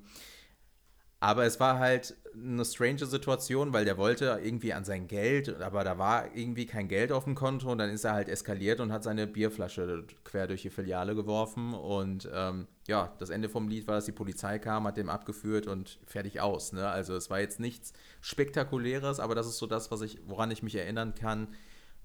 [1.19, 5.83] aber es war halt eine strange Situation, weil der wollte irgendwie an sein Geld, aber
[5.83, 8.91] da war irgendwie kein Geld auf dem Konto und dann ist er halt eskaliert und
[8.91, 13.87] hat seine Bierflasche quer durch die Filiale geworfen und ähm, ja, das Ende vom Lied
[13.87, 16.73] war, dass die Polizei kam, hat dem abgeführt und fertig aus.
[16.73, 16.87] Ne?
[16.87, 20.63] Also es war jetzt nichts Spektakuläres, aber das ist so das, was ich, woran ich
[20.63, 21.47] mich erinnern kann,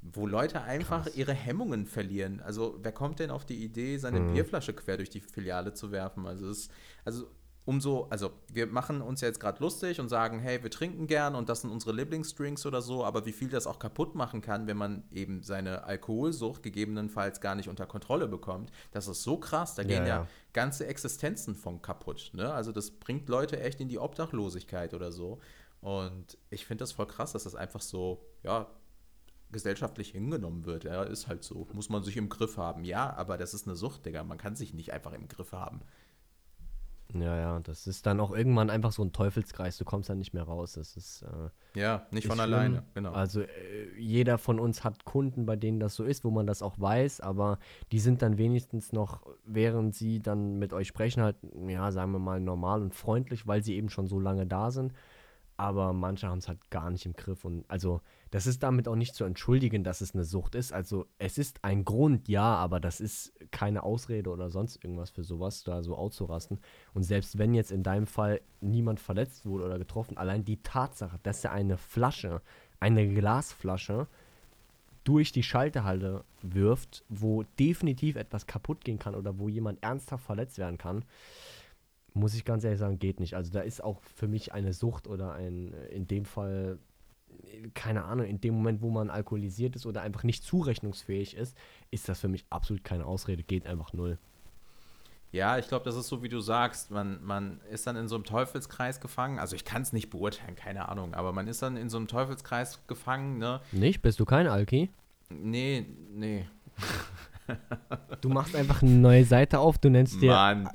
[0.00, 1.16] wo Leute einfach Krass.
[1.16, 2.40] ihre Hemmungen verlieren.
[2.40, 4.32] Also wer kommt denn auf die Idee, seine Mhm.
[4.34, 6.24] Bierflasche quer durch die Filiale zu werfen?
[6.26, 6.68] Also es,
[7.04, 7.26] also
[7.68, 11.34] umso, also wir machen uns ja jetzt gerade lustig und sagen, hey, wir trinken gern
[11.34, 14.66] und das sind unsere Lieblingsdrinks oder so, aber wie viel das auch kaputt machen kann,
[14.66, 19.74] wenn man eben seine Alkoholsucht gegebenenfalls gar nicht unter Kontrolle bekommt, das ist so krass,
[19.74, 20.26] da gehen ja, ja.
[20.54, 22.30] ganze Existenzen von kaputt.
[22.32, 22.50] Ne?
[22.50, 25.38] Also das bringt Leute echt in die Obdachlosigkeit oder so.
[25.82, 28.66] Und ich finde das voll krass, dass das einfach so, ja,
[29.52, 30.84] gesellschaftlich hingenommen wird.
[30.84, 31.68] Ja, ist halt so.
[31.72, 32.84] Muss man sich im Griff haben.
[32.84, 34.24] Ja, aber das ist eine Sucht, Digga.
[34.24, 35.80] Man kann sich nicht einfach im Griff haben.
[37.14, 40.34] Ja, ja, das ist dann auch irgendwann einfach so ein Teufelskreis, du kommst dann nicht
[40.34, 40.74] mehr raus.
[40.74, 42.52] Das ist, äh, Ja, nicht Ist von schlimm.
[42.54, 42.82] alleine.
[42.94, 43.12] Genau.
[43.12, 43.46] Also äh,
[43.98, 47.20] jeder von uns hat Kunden, bei denen das so ist, wo man das auch weiß,
[47.22, 47.58] aber
[47.92, 52.18] die sind dann wenigstens noch, während sie dann mit euch sprechen, halt, ja, sagen wir
[52.18, 54.92] mal, normal und freundlich, weil sie eben schon so lange da sind.
[55.56, 57.44] Aber manche haben es halt gar nicht im Griff.
[57.44, 60.72] Und also, das ist damit auch nicht zu entschuldigen, dass es eine Sucht ist.
[60.72, 65.24] Also, es ist ein Grund, ja, aber das ist keine Ausrede oder sonst irgendwas für
[65.24, 66.58] sowas, da so auszurasten.
[66.94, 71.18] Und selbst wenn jetzt in deinem Fall niemand verletzt wurde oder getroffen, allein die Tatsache,
[71.22, 72.42] dass er eine Flasche,
[72.80, 74.06] eine Glasflasche
[75.04, 80.58] durch die Schalterhalle wirft, wo definitiv etwas kaputt gehen kann oder wo jemand ernsthaft verletzt
[80.58, 81.04] werden kann,
[82.14, 83.34] muss ich ganz ehrlich sagen, geht nicht.
[83.34, 86.78] Also da ist auch für mich eine Sucht oder ein, in dem Fall,
[87.74, 91.56] keine Ahnung, in dem Moment, wo man alkoholisiert ist oder einfach nicht zurechnungsfähig ist,
[91.90, 94.18] ist das für mich absolut keine Ausrede, geht einfach null.
[95.30, 96.90] Ja, ich glaube, das ist so, wie du sagst.
[96.90, 99.38] Man, man ist dann in so einem Teufelskreis gefangen.
[99.38, 101.12] Also ich kann es nicht beurteilen, keine Ahnung.
[101.12, 103.60] Aber man ist dann in so einem Teufelskreis gefangen, ne?
[103.72, 104.00] Nicht?
[104.00, 104.90] Bist du kein Alki?
[105.28, 106.46] Nee, nee.
[108.20, 110.68] Du machst einfach eine neue Seite auf, du nennst dir Mann.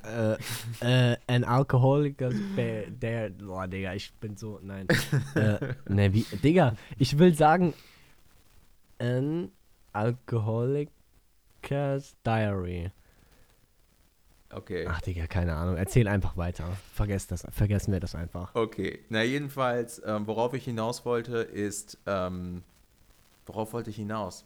[0.80, 4.88] äh, äh, ein Alkoholiker, der, der, boah, Digga, ich bin so, nein.
[5.34, 7.74] äh, ne, wie, Digga, ich will sagen,
[8.98, 9.50] ein
[9.92, 12.90] Alkoholikers Diary.
[14.50, 14.86] Okay.
[14.88, 16.64] Ach, Digga, keine Ahnung, erzähl einfach weiter.
[16.94, 18.54] Vergesst das, vergessen wir das einfach.
[18.54, 19.00] Okay.
[19.08, 22.62] Na, jedenfalls, ähm, worauf ich hinaus wollte, ist, ähm,
[23.46, 24.44] worauf wollte ich hinaus?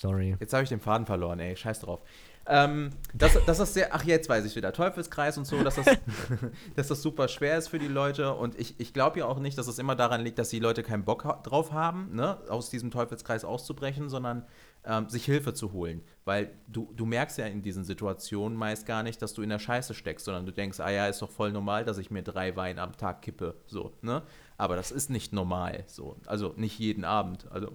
[0.00, 0.34] Sorry.
[0.40, 1.54] Jetzt habe ich den Faden verloren, ey.
[1.54, 2.00] Scheiß drauf.
[2.46, 5.86] Ähm, dass, dass das sehr, ach jetzt weiß ich wieder, Teufelskreis und so, dass das,
[6.74, 8.34] dass das super schwer ist für die Leute.
[8.34, 10.82] Und ich, ich glaube ja auch nicht, dass es immer daran liegt, dass die Leute
[10.82, 14.46] keinen Bock ha drauf haben, ne, aus diesem Teufelskreis auszubrechen, sondern
[14.84, 19.02] ähm, sich Hilfe zu holen, weil du, du merkst ja in diesen Situationen meist gar
[19.02, 21.52] nicht, dass du in der Scheiße steckst, sondern du denkst, ah ja, ist doch voll
[21.52, 24.22] normal, dass ich mir drei Wein am Tag kippe, so, ne,
[24.56, 27.68] aber das ist nicht normal, so, also nicht jeden Abend, also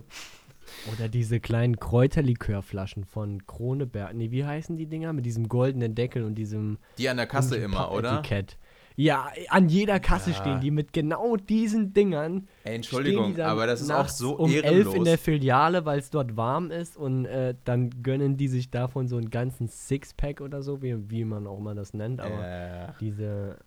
[0.91, 4.13] Oder diese kleinen Kräuterlikörflaschen von Kroneberg.
[4.13, 5.13] Nee, wie heißen die Dinger?
[5.13, 8.19] Mit diesem goldenen Deckel und diesem die an der Kasse immer, oder?
[8.19, 8.57] Etikett.
[8.97, 10.35] Ja, an jeder Kasse Ja.
[10.37, 12.47] stehen die mit genau diesen Dingern.
[12.63, 14.95] Ey, Entschuldigung, aber das ist auch so um elf ehrenlos.
[14.95, 19.09] in der Filiale, weil es dort warm ist und äh, dann gönnen die sich davon
[19.09, 22.21] so einen ganzen Sixpack oder so, wie, wie man auch immer das nennt.
[22.21, 23.57] Aber äh, diese,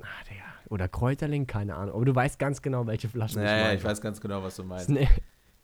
[0.00, 1.94] ah, Digga, oder Kräuterling, keine Ahnung.
[1.94, 3.78] Aber du weißt ganz genau, welche Flaschen naja, meine.
[3.78, 4.88] ich weiß ganz genau, was du meinst.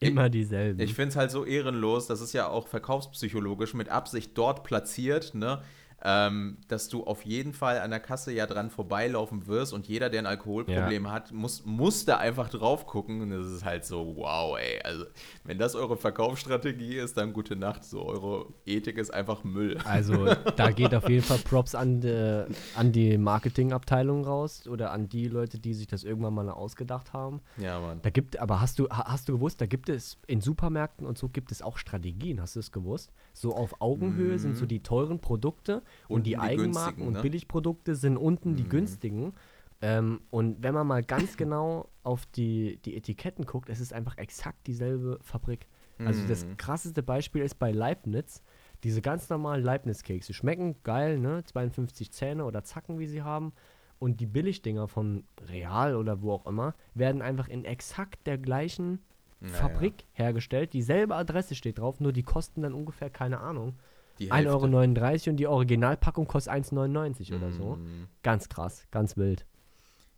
[0.05, 0.81] Immer dieselben.
[0.81, 5.35] Ich finde es halt so ehrenlos, das ist ja auch verkaufspsychologisch mit Absicht dort platziert,
[5.35, 5.63] ne?
[6.07, 10.11] Ähm, dass du auf jeden Fall an der Kasse ja dran vorbeilaufen wirst und jeder,
[10.11, 13.23] der ein Alkoholproblem hat, muss, muss da einfach drauf gucken.
[13.23, 14.81] Und das ist halt so, wow, ey.
[14.85, 15.07] Also,
[15.45, 17.85] wenn das eure Verkaufsstrategie ist, dann gute Nacht.
[17.85, 19.79] So, eure Ethik ist einfach Müll.
[19.87, 25.09] Also da geht auf jeden Fall Props an, de, an die Marketingabteilung raus oder an
[25.09, 27.41] die Leute, die sich das irgendwann mal ausgedacht haben.
[27.57, 28.01] Ja, Mann.
[28.03, 31.17] Da gibt, aber hast du, ha- hast du gewusst, da gibt es in Supermärkten und
[31.17, 33.11] so gibt es auch Strategien, hast du es gewusst?
[33.33, 37.23] So auf Augenhöhe sind so die teuren Produkte und die die Eigenmarken günstigen, und ne?
[37.23, 39.33] Billigprodukte sind unten die günstigen.
[39.81, 44.17] Ähm, und wenn man mal ganz genau auf die, die Etiketten guckt, es ist einfach
[44.19, 45.67] exakt dieselbe Fabrik.
[45.99, 48.43] Also das krasseste Beispiel ist bei Leibniz.
[48.83, 51.43] Diese ganz normalen Leibniz-Kekse schmecken geil, ne?
[51.45, 53.53] 52 Zähne oder Zacken, wie sie haben.
[53.99, 59.01] Und die Billigdinger von Real oder wo auch immer werden einfach in exakt der gleichen
[59.41, 60.73] Naja, Fabrik hergestellt.
[60.73, 63.79] Dieselbe Adresse steht drauf, nur die kosten dann ungefähr, keine Ahnung,
[64.21, 64.51] 1,39 Hälfte.
[64.51, 67.77] Euro und die Originalpackung kostet 1,99 oder so.
[67.77, 68.09] Mhm.
[68.23, 69.47] Ganz krass, ganz wild.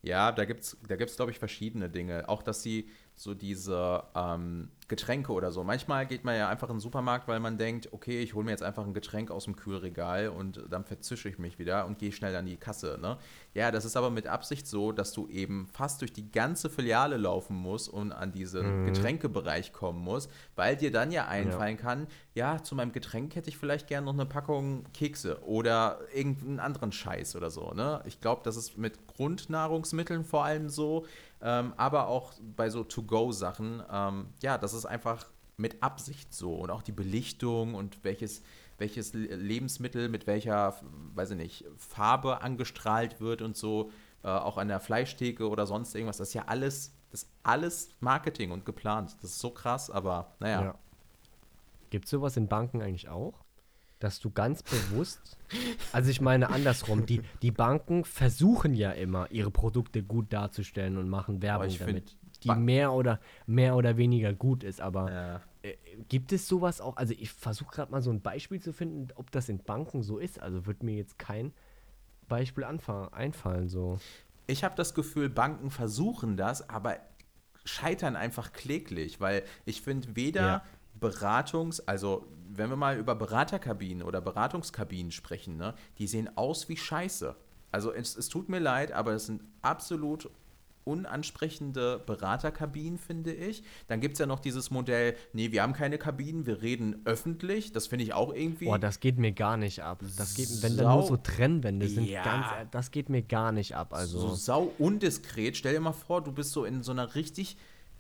[0.03, 2.29] Ja, da gibt es, da gibt's, glaube ich, verschiedene Dinge.
[2.29, 5.65] Auch, dass sie so diese ähm, Getränke oder so.
[5.65, 8.51] Manchmal geht man ja einfach in den Supermarkt, weil man denkt, okay, ich hole mir
[8.53, 12.13] jetzt einfach ein Getränk aus dem Kühlregal und dann verzische ich mich wieder und gehe
[12.13, 12.99] schnell an die Kasse.
[13.01, 13.17] Ne?
[13.55, 17.17] Ja, das ist aber mit Absicht so, dass du eben fast durch die ganze Filiale
[17.17, 22.63] laufen musst und an diesen Getränkebereich kommen musst, weil dir dann ja einfallen kann, ja,
[22.63, 27.35] zu meinem Getränk hätte ich vielleicht gerne noch eine Packung Kekse oder irgendeinen anderen Scheiß
[27.35, 27.73] oder so.
[27.73, 28.03] Ne?
[28.05, 31.07] Ich glaube, das ist mit Grundnahrungsmitteln vor allem so,
[31.47, 36.55] ähm, aber auch bei so To-Go-Sachen, ähm, ja, das ist einfach mit Absicht so.
[36.57, 38.43] Und auch die Belichtung und welches,
[38.79, 40.75] welches Le- Lebensmittel mit welcher,
[41.15, 43.93] weiß ich nicht, Farbe angestrahlt wird und so,
[44.25, 47.91] äh, auch an der Fleischtheke oder sonst irgendwas, das ist ja alles, das ist alles
[48.01, 49.17] Marketing und geplant.
[49.23, 50.63] Das ist so krass, aber naja.
[50.63, 50.75] Ja.
[51.91, 53.46] Gibt es sowas in Banken eigentlich auch?
[53.99, 55.39] Dass du ganz bewusst,
[55.93, 61.09] also ich meine andersrum, die, die Banken versuchen ja immer, ihre Produkte gut darzustellen und
[61.09, 64.83] machen Werbung damit, die mehr oder, mehr oder weniger gut ist.
[64.83, 65.41] Aber Ja.
[65.63, 65.77] äh,
[66.09, 66.99] gibt es sowas auch?
[66.99, 70.19] Also ich versuche gerade mal so ein Beispiel zu finden, ob das in Banken so
[70.19, 70.43] ist.
[70.43, 71.55] Also wird mir jetzt kein
[72.29, 73.69] Beispiel einfallen.
[73.69, 73.99] So.
[74.47, 76.99] Ich habe das Gefühl, Banken versuchen das, aber
[77.65, 80.63] scheitern einfach kläglich, weil ich finde weder Ja.
[81.01, 86.77] Beratungs-, also wenn wir mal über Beraterkabinen oder Beratungskabinen sprechen, ne, die sehen aus wie
[86.77, 87.37] Scheiße.
[87.73, 90.31] Also es, es tut mir leid, aber es sind absolut
[90.87, 93.65] unansprechende Beraterkabinen, finde ich.
[93.89, 97.73] Dann gibt es ja noch dieses Modell, nee, wir haben keine Kabinen, wir reden öffentlich.
[97.73, 98.67] Das finde ich auch irgendwie.
[98.67, 100.01] Boah, das geht mir gar nicht ab.
[100.17, 102.23] Das geht, wenn da nur so Trennwände sind, Ja.
[102.23, 103.93] ganz, das geht mir gar nicht ab.
[103.93, 104.21] Also.
[104.21, 105.57] so sau undiskret.
[105.57, 107.57] Stell dir mal vor, du bist so in so einer richtig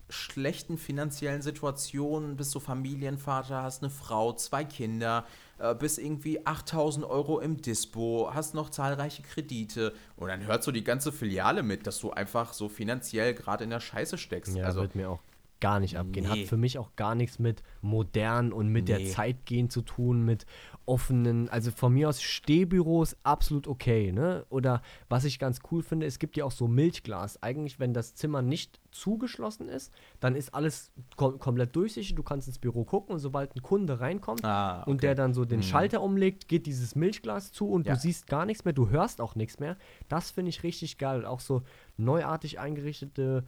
[0.09, 5.27] schlechten finanziellen Situation, bist so Familienvater, hast eine Frau, zwei Kinder,
[5.59, 10.71] äh, bist irgendwie 8000 Euro im Dispo, hast noch zahlreiche Kredite und dann hört so
[10.71, 14.57] die ganze Filiale mit, dass du einfach so finanziell gerade in der Scheiße steckst.
[14.57, 15.21] Ja, also, wird mir auch
[15.61, 16.29] gar nicht abgehen.
[16.29, 16.45] Hat Nee.
[16.47, 19.07] für mich auch gar nichts mit modern und mit der Nee.
[19.07, 20.45] Zeit gehen zu tun, mit
[20.85, 24.45] offenen, also von mir aus Stehbüros absolut okay, ne?
[24.51, 27.43] Oder was ich ganz cool finde, es gibt ja auch so Milchglas.
[27.43, 32.15] Eigentlich, wenn das Zimmer nicht zugeschlossen ist, dann ist alles kom komplett durchsichtig.
[32.15, 35.45] Du kannst ins Büro gucken und sobald ein Kunde reinkommt Ah, und der dann so
[35.45, 37.95] den Schalter umlegt, geht dieses Milchglas zu und Ja.
[37.95, 39.77] du siehst gar nichts mehr, du hörst auch nichts mehr.
[40.09, 41.27] Das finde ich richtig geil.
[41.27, 41.63] Auch so
[41.99, 43.45] neuartig eingerichtete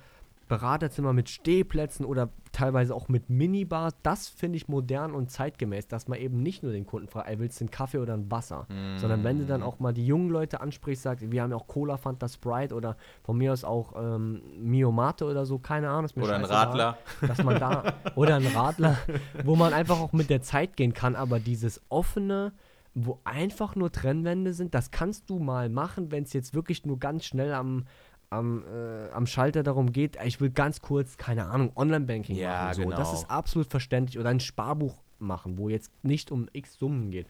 [0.49, 6.09] Beraterzimmer mit Stehplätzen oder teilweise auch mit Minibars, das finde ich modern und zeitgemäß, dass
[6.09, 8.67] man eben nicht nur den Kunden fragt, ey, willst du einen Kaffee oder ein Wasser?
[8.69, 8.99] Mm.
[8.99, 11.67] Sondern wenn du dann auch mal die jungen Leute ansprichst, sagst, wir haben ja auch
[11.67, 16.11] Cola, Fanta, Sprite oder von mir aus auch ähm, Mio Mate oder so, keine Ahnung.
[16.17, 16.99] oder ein Radler.
[17.21, 18.99] Dass man da, oder ein Radler,
[19.45, 22.53] wo man einfach auch mit der Zeit gehen kann, aber dieses offene,
[22.95, 26.99] wo einfach nur Trennwände sind, das kannst du mal machen, wenn es jetzt wirklich nur
[26.99, 27.85] ganz schnell am,
[28.31, 32.75] am, äh, am Schalter darum geht, ich will ganz kurz, keine Ahnung, Online-Banking ja, machen.
[32.75, 32.83] So.
[32.83, 32.97] Genau.
[32.97, 34.19] Das ist absolut verständlich.
[34.19, 37.27] Oder ein Sparbuch machen, wo jetzt nicht um x Summen geht.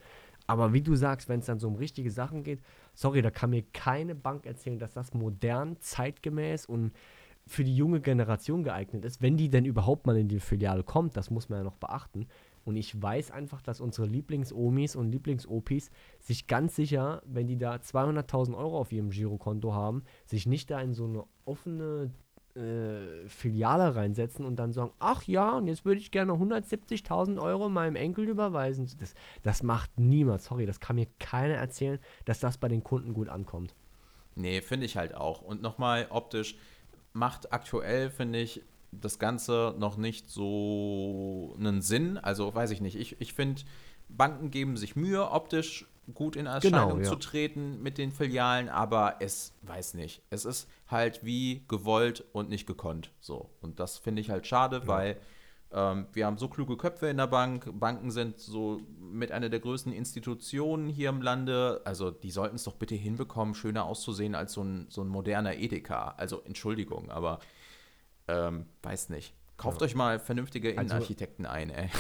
[0.47, 2.61] Aber wie du sagst, wenn es dann so um richtige Sachen geht,
[2.95, 6.93] sorry, da kann mir keine Bank erzählen, dass das modern, zeitgemäß und
[7.47, 11.17] für die junge Generation geeignet ist, wenn die denn überhaupt mal in die Filiale kommt,
[11.17, 12.27] das muss man ja noch beachten.
[12.69, 17.77] Und ich weiß einfach, dass unsere Lieblingsomis und Lieblingsopis sich ganz sicher, wenn die da
[17.77, 22.11] 200.000 Euro auf ihrem Girokonto haben, sich nicht da in so eine offene
[22.57, 27.71] äh, Filiale reinsetzen und dann sagen, ach ja, und jetzt würde ich gerne 170.000 Euro
[27.71, 28.87] meinem Enkel überweisen.
[29.01, 33.15] Das, das macht niemand, sorry, das kann mir keiner erzählen, dass das bei den Kunden
[33.15, 33.75] gut ankommt.
[34.35, 35.41] Nee, finde ich halt auch.
[35.41, 36.55] Und nochmal optisch
[37.15, 42.19] macht aktuell, finde ich, das Ganze noch nicht so einen Sinn.
[42.19, 42.97] Also weiß ich nicht.
[42.97, 43.63] Ich, ich finde,
[44.09, 47.05] Banken geben sich Mühe, optisch gut in Erscheinung genau, ja.
[47.05, 50.23] zu treten mit den Filialen, aber es weiß nicht.
[50.31, 53.11] Es ist halt wie gewollt und nicht gekonnt.
[53.21, 53.51] So.
[53.61, 54.87] Und das finde ich halt schade, ja.
[54.87, 55.17] weil
[55.71, 57.71] ähm, wir haben so kluge Köpfe in der Bank.
[57.79, 61.83] Banken sind so mit einer der größten Institutionen hier im Lande.
[61.85, 65.57] Also die sollten es doch bitte hinbekommen, schöner auszusehen als so ein, so ein moderner
[65.57, 66.15] Edeka.
[66.17, 67.41] Also Entschuldigung, aber
[68.29, 69.35] ähm, weiß nicht.
[69.57, 69.87] Kauft ja.
[69.87, 71.91] euch mal vernünftige also Innenarchitekten also, ein, ey.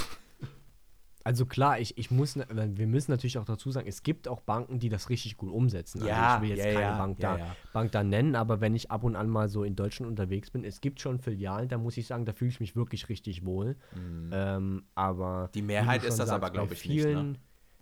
[1.24, 4.78] Also klar, ich, ich muss, wir müssen natürlich auch dazu sagen, es gibt auch Banken,
[4.78, 5.98] die das richtig gut umsetzen.
[5.98, 8.74] Also ja, ich will jetzt ja, keine ja, Bank, da, Bank da nennen, aber wenn
[8.74, 11.76] ich ab und an mal so in Deutschland unterwegs bin, es gibt schon Filialen, da
[11.76, 13.76] muss ich sagen, da fühle ich mich wirklich richtig wohl.
[13.94, 14.30] Mhm.
[14.32, 17.40] Ähm, aber die Mehrheit ist das sagst, aber, glaube ich, vielen, nicht.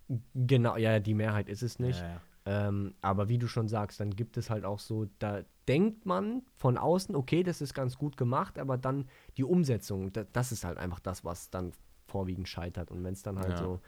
[0.09, 0.21] Ne?
[0.45, 2.03] Genau, ja, die Mehrheit ist es nicht.
[2.49, 6.43] Ähm, aber wie du schon sagst, dann gibt es halt auch so, da denkt man
[6.55, 10.63] von außen, okay, das ist ganz gut gemacht, aber dann die Umsetzung, da, das ist
[10.63, 11.73] halt einfach das, was dann
[12.07, 12.89] vorwiegend scheitert.
[12.89, 13.57] Und wenn es dann halt ja.
[13.57, 13.81] so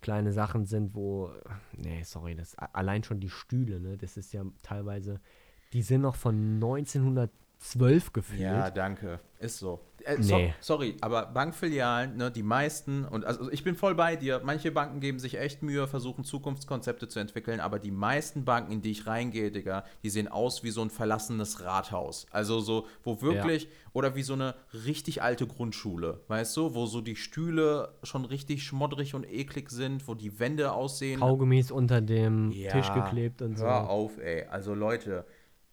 [0.00, 1.30] kleine Sachen sind, wo,
[1.76, 5.20] nee, sorry, das allein schon die Stühle, ne, das ist ja teilweise,
[5.72, 6.58] die sind noch von
[7.60, 8.40] 1912 gefühlt.
[8.40, 9.20] Ja, danke.
[9.38, 9.80] Ist so.
[10.04, 10.22] Äh, nee.
[10.22, 14.70] so, sorry, aber Bankfilialen, ne, die meisten, und also ich bin voll bei dir, manche
[14.72, 18.92] Banken geben sich echt Mühe, versuchen Zukunftskonzepte zu entwickeln, aber die meisten Banken, in die
[18.92, 22.26] ich reingehe, Digga, die sehen aus wie so ein verlassenes Rathaus.
[22.30, 23.70] Also so, wo wirklich, ja.
[23.92, 24.54] oder wie so eine
[24.86, 30.08] richtig alte Grundschule, weißt du, wo so die Stühle schon richtig schmoddrig und eklig sind,
[30.08, 31.20] wo die Wände aussehen.
[31.20, 33.64] Kaugummis unter dem ja, Tisch geklebt und so.
[33.64, 34.46] Hör auf, ey.
[34.46, 35.26] Also Leute,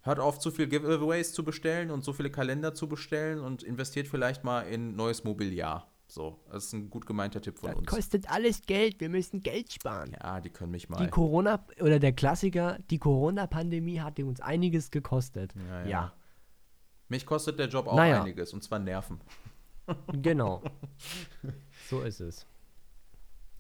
[0.07, 4.07] hört auf, zu viel Giveaways zu bestellen und so viele Kalender zu bestellen und investiert
[4.07, 5.91] vielleicht mal in neues Mobiliar.
[6.07, 7.87] So, das ist ein gut gemeinter Tipp von das uns.
[7.87, 10.15] kostet alles Geld, wir müssen Geld sparen.
[10.19, 10.97] Ja, die können mich mal.
[10.97, 15.53] Die Corona, oder der Klassiker, die Corona-Pandemie hat uns einiges gekostet.
[15.69, 15.87] Ja, ja.
[15.87, 16.13] ja.
[17.09, 18.23] Mich kostet der Job auch naja.
[18.23, 19.19] einiges, und zwar Nerven.
[20.21, 20.61] Genau.
[21.89, 22.45] so ist es.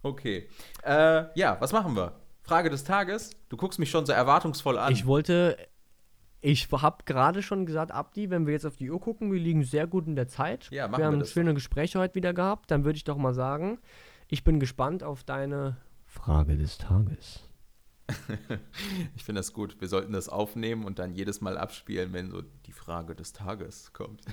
[0.03, 0.49] Okay.
[0.83, 2.19] Äh, ja, was machen wir?
[2.41, 3.31] Frage des Tages.
[3.47, 4.91] Du guckst mich schon so erwartungsvoll an.
[4.91, 5.57] Ich wollte
[6.47, 9.63] ich habe gerade schon gesagt, Abdi, wenn wir jetzt auf die Uhr gucken, wir liegen
[9.63, 10.69] sehr gut in der Zeit.
[10.71, 12.71] Ja, machen wir haben wir schöne Gespräche heute wieder gehabt.
[12.71, 13.79] Dann würde ich doch mal sagen,
[14.29, 17.43] ich bin gespannt auf deine Frage des Tages.
[19.17, 19.81] ich finde das gut.
[19.81, 23.91] Wir sollten das aufnehmen und dann jedes Mal abspielen, wenn so die Frage des Tages
[23.93, 24.21] kommt.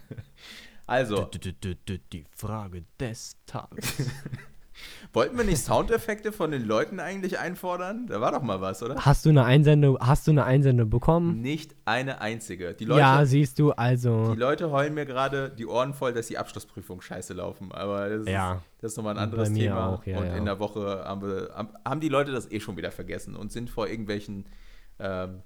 [0.86, 1.30] Also.
[1.32, 4.10] Die Frage des Tages.
[5.12, 8.06] Wollten wir nicht Soundeffekte von den Leuten eigentlich einfordern?
[8.06, 8.96] Da war doch mal was, oder?
[8.96, 11.40] Hast du eine Einsendung, hast du eine Einsendung bekommen?
[11.40, 12.74] Nicht eine einzige.
[12.74, 14.32] Die Leute, ja, siehst du, also.
[14.32, 17.72] Die Leute heulen mir gerade die Ohren voll, dass die Abschlussprüfung scheiße laufen.
[17.72, 18.54] Aber das, ja.
[18.54, 19.94] ist, das ist nochmal ein anderes Thema.
[19.94, 20.36] Auch, ja, und ja.
[20.36, 21.50] in der Woche haben, wir,
[21.84, 24.46] haben die Leute das eh schon wieder vergessen und sind vor irgendwelchen
[24.98, 25.42] ähm,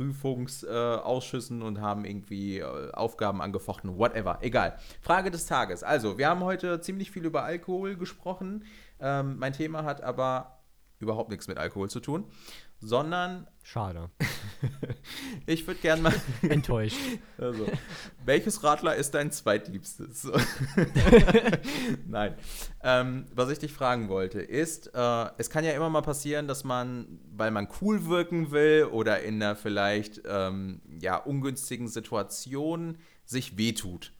[0.00, 4.38] Prüfungsausschüssen äh, und haben irgendwie äh, Aufgaben angefochten, whatever.
[4.40, 4.78] Egal.
[5.02, 5.82] Frage des Tages.
[5.82, 8.64] Also, wir haben heute ziemlich viel über Alkohol gesprochen.
[8.98, 10.60] Ähm, mein Thema hat aber
[11.00, 12.24] überhaupt nichts mit Alkohol zu tun,
[12.80, 13.46] sondern.
[13.62, 14.10] Schade.
[15.46, 16.14] ich würde gern mal.
[16.42, 16.96] Enttäuscht.
[17.38, 17.66] Also,
[18.24, 20.26] welches Radler ist dein zweitliebstes?
[22.06, 22.34] Nein.
[22.82, 26.64] Ähm, was ich dich fragen wollte, ist, äh, es kann ja immer mal passieren, dass
[26.64, 33.56] man, weil man cool wirken will oder in einer vielleicht ähm, ja, ungünstigen Situation sich
[33.56, 34.12] wehtut.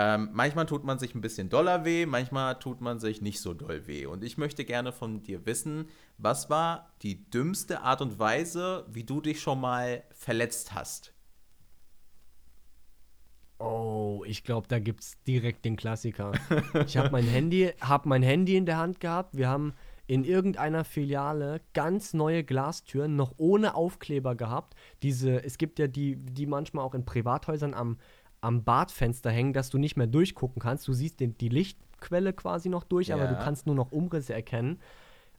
[0.00, 3.52] Ähm, manchmal tut man sich ein bisschen doller weh, manchmal tut man sich nicht so
[3.52, 4.06] doll weh.
[4.06, 9.02] Und ich möchte gerne von dir wissen, was war die dümmste Art und Weise, wie
[9.02, 11.14] du dich schon mal verletzt hast?
[13.58, 16.30] Oh, ich glaube, da gibt es direkt den Klassiker.
[16.86, 19.36] Ich habe mein Handy, habe mein Handy in der Hand gehabt.
[19.36, 19.74] Wir haben
[20.08, 24.74] in irgendeiner Filiale ganz neue Glastüren noch ohne Aufkleber gehabt.
[25.02, 27.98] Diese, es gibt ja die, die manchmal auch in Privathäusern am,
[28.40, 30.86] am Badfenster hängen, dass du nicht mehr durchgucken kannst.
[30.88, 33.40] Du siehst den, die Lichtquelle quasi noch durch, aber du Ja.
[33.40, 34.78] kannst nur noch Umrisse erkennen.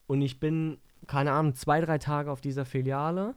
[0.08, 0.78] Und ich bin,
[1.08, 3.36] keine Ahnung, zwei, drei Tage auf dieser Filiale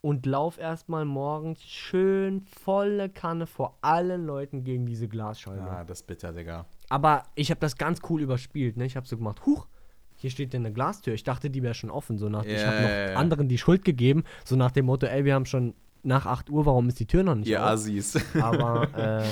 [0.00, 5.62] und lauf erstmal morgens schön volle Kanne vor allen Leuten gegen diese Glasscheibe.
[5.70, 6.66] Ah, das ist bitter, Digga.
[6.88, 8.76] Aber ich habe das ganz cool überspielt.
[8.76, 8.84] Ne?
[8.84, 9.68] Ich habe so gemacht, huch,
[10.16, 11.14] hier steht denn eine Glastür.
[11.14, 12.18] Ich dachte, die wäre schon offen.
[12.18, 13.16] So nach, ich Ja, habe noch ja, ja.
[13.16, 14.24] anderen die Schuld gegeben.
[14.44, 17.22] So nach dem Motto, ey, wir haben schon nach 8 Uhr, warum ist die Tür
[17.22, 17.70] noch nicht Ihr auf?
[17.70, 18.18] Assis.
[18.40, 18.88] Aber
[19.22, 19.24] äh,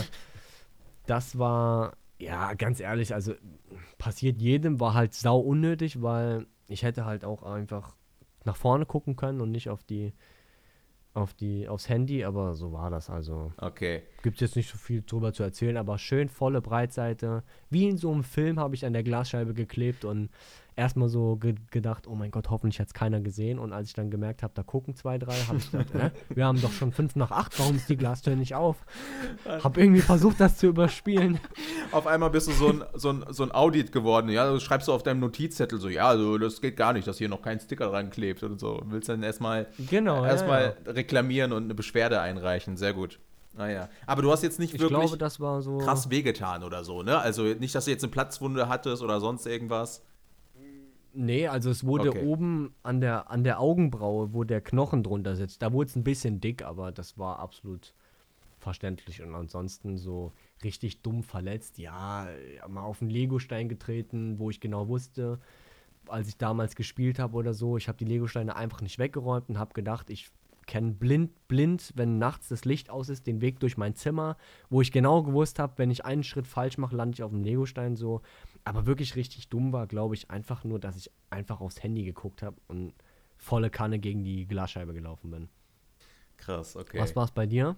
[1.07, 3.35] das war, ja, ganz ehrlich, also
[3.99, 7.95] passiert jedem, war halt sau unnötig, weil ich hätte halt auch einfach
[8.45, 10.13] nach vorne gucken können und nicht auf die,
[11.13, 13.53] auf die, aufs Handy, aber so war das also.
[13.57, 14.03] Okay.
[14.23, 17.43] Gibt es jetzt nicht so viel drüber zu erzählen, aber schön volle Breitseite.
[17.69, 20.31] Wie in so einem Film habe ich an der Glasscheibe geklebt und
[20.81, 23.59] erstmal so ge gedacht, oh mein Gott, hoffentlich hat es keiner gesehen.
[23.59, 26.47] Und als ich dann gemerkt habe, da gucken zwei, drei, habe ich gedacht, äh, wir
[26.47, 28.77] haben doch schon fünf nach acht, warum ist die Glastür nicht auf?
[29.47, 31.39] Hab irgendwie versucht, das zu überspielen.
[31.93, 34.29] Auf einmal bist du so ein, so ein, so ein Audit geworden.
[34.31, 37.19] Ja, du schreibst du auf deinem Notizzettel so, ja, also das geht gar nicht, dass
[37.19, 38.81] hier noch kein Sticker dran klebt und so.
[38.87, 40.25] Willst dann erstmal Genau.
[40.25, 40.93] ja, erstmal ja.
[40.93, 42.77] reklamieren und eine Beschwerde einreichen.
[42.77, 43.21] Sehr gut.
[43.53, 43.89] Naja.
[44.07, 45.79] Aber du hast jetzt nicht Ich wirklich glaube, so.
[45.79, 47.19] krass wehgetan oder so, ne?
[47.19, 50.03] Also nicht, dass du jetzt eine Platzwunde hattest oder sonst irgendwas.
[51.23, 52.25] Nee, also es wurde Okay.
[52.25, 56.03] oben an der, an der Augenbraue, wo der Knochen drunter sitzt, da wurde es ein
[56.03, 57.93] bisschen dick, aber das war absolut
[58.59, 59.21] verständlich.
[59.23, 60.33] Und ansonsten so
[60.65, 62.27] richtig dumm verletzt, ja,
[62.69, 65.39] mal auf einen Legostein getreten, wo ich genau wusste,
[66.09, 69.59] als ich damals gespielt habe oder so, ich habe die Legosteine einfach nicht weggeräumt und
[69.59, 70.31] habe gedacht, ich
[70.67, 74.37] kenne blind, blind, wenn nachts das Licht aus ist, den Weg durch mein Zimmer,
[74.71, 77.43] wo ich genau gewusst habe, wenn ich einen Schritt falsch mache, lande ich auf dem
[77.43, 78.23] Legostein so.
[78.65, 82.43] Aber wirklich richtig dumm war, glaube ich, einfach nur, dass ich einfach aufs Handy geguckt
[82.43, 82.93] habe und
[83.37, 85.49] volle Kanne gegen die Glasscheibe gelaufen bin.
[86.37, 86.99] Krass, okay.
[86.99, 87.77] Was war es bei dir?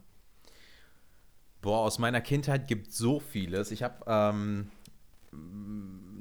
[1.60, 3.70] Boah, aus meiner Kindheit gibt so vieles.
[3.70, 4.70] Ich habe ähm,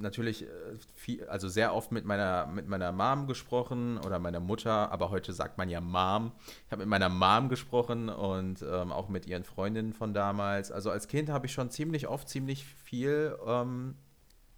[0.02, 0.48] natürlich äh,
[0.94, 5.34] viel, also sehr oft mit meiner, mit meiner Mom gesprochen oder meiner Mutter, aber heute
[5.34, 6.32] sagt man ja Mom.
[6.66, 10.72] Ich habe mit meiner Mom gesprochen und ähm, auch mit ihren Freundinnen von damals.
[10.72, 13.96] Also als Kind habe ich schon ziemlich oft ziemlich viel ähm,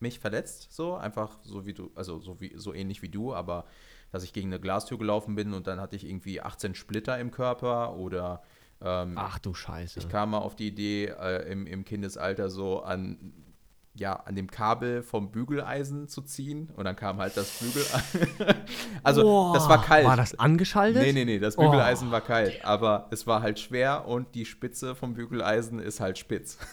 [0.03, 3.65] mich verletzt, so einfach so wie du, also so wie so ähnlich wie du, aber
[4.11, 7.31] dass ich gegen eine Glastür gelaufen bin und dann hatte ich irgendwie 18 Splitter im
[7.31, 8.43] Körper oder
[8.79, 9.99] ähm, Ach du Scheiße.
[9.99, 13.33] ich kam mal auf die Idee, äh, im, im Kindesalter so an,
[13.95, 18.27] ja, an dem Kabel vom Bügeleisen zu ziehen und dann kam halt das Bügeleisen.
[19.03, 20.05] also, Boah, das war kalt.
[20.05, 21.01] War das angeschaltet?
[21.01, 24.95] Nee, nee, nee, das Bügeleisen war kalt, aber es war halt schwer und die Spitze
[24.95, 26.57] vom Bügeleisen ist halt spitz.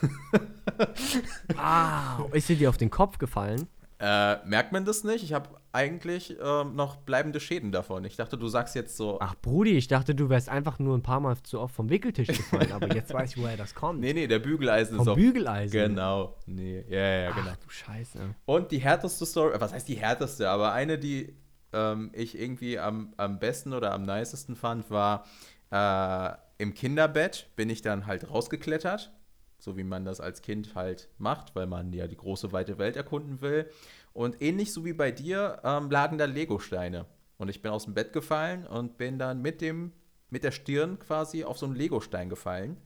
[1.56, 3.68] Ah, ist sie dir auf den Kopf gefallen?
[4.00, 5.22] Äh, merkt man das nicht?
[5.22, 8.04] Ich habe eigentlich ähm, noch bleibende Schäden davon.
[8.06, 11.02] Ich dachte, du sagst jetzt so, Ach, Brudi, ich dachte, du wärst einfach nur ein
[11.02, 14.00] paar Mal zu oft vom Wickeltisch gefallen, aber jetzt weiß ich, woher das kommt.
[14.00, 15.16] nee, nee, der Bügeleisen vom ist auf.
[15.16, 15.72] Bügeleisen.
[15.72, 17.50] Genau, nee, ja, ja, ja, genau.
[17.52, 18.34] Ach du Scheiße.
[18.46, 21.36] Und die härteste Story, was heißt die härteste, aber eine, die
[21.74, 25.26] ähm, ich irgendwie am, am besten oder am nicesten fand, war
[25.70, 29.12] äh, im Kinderbett bin ich dann halt rausgeklettert,
[29.60, 32.96] so wie man das als Kind halt macht, weil man ja die große weite Welt
[32.96, 33.70] erkunden will.
[34.12, 37.06] Und ähnlich so wie bei dir ähm, lagen da Legosteine.
[37.38, 39.92] Und ich bin aus dem Bett gefallen und bin dann mit dem,
[40.30, 42.76] mit der Stirn quasi auf so einen Legostein gefallen.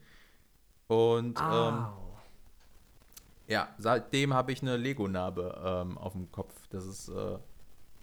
[0.87, 1.87] Und ähm,
[3.47, 6.55] ja, seitdem habe ich eine Lego-Narbe ähm, auf dem Kopf.
[6.71, 7.39] Das ist, äh,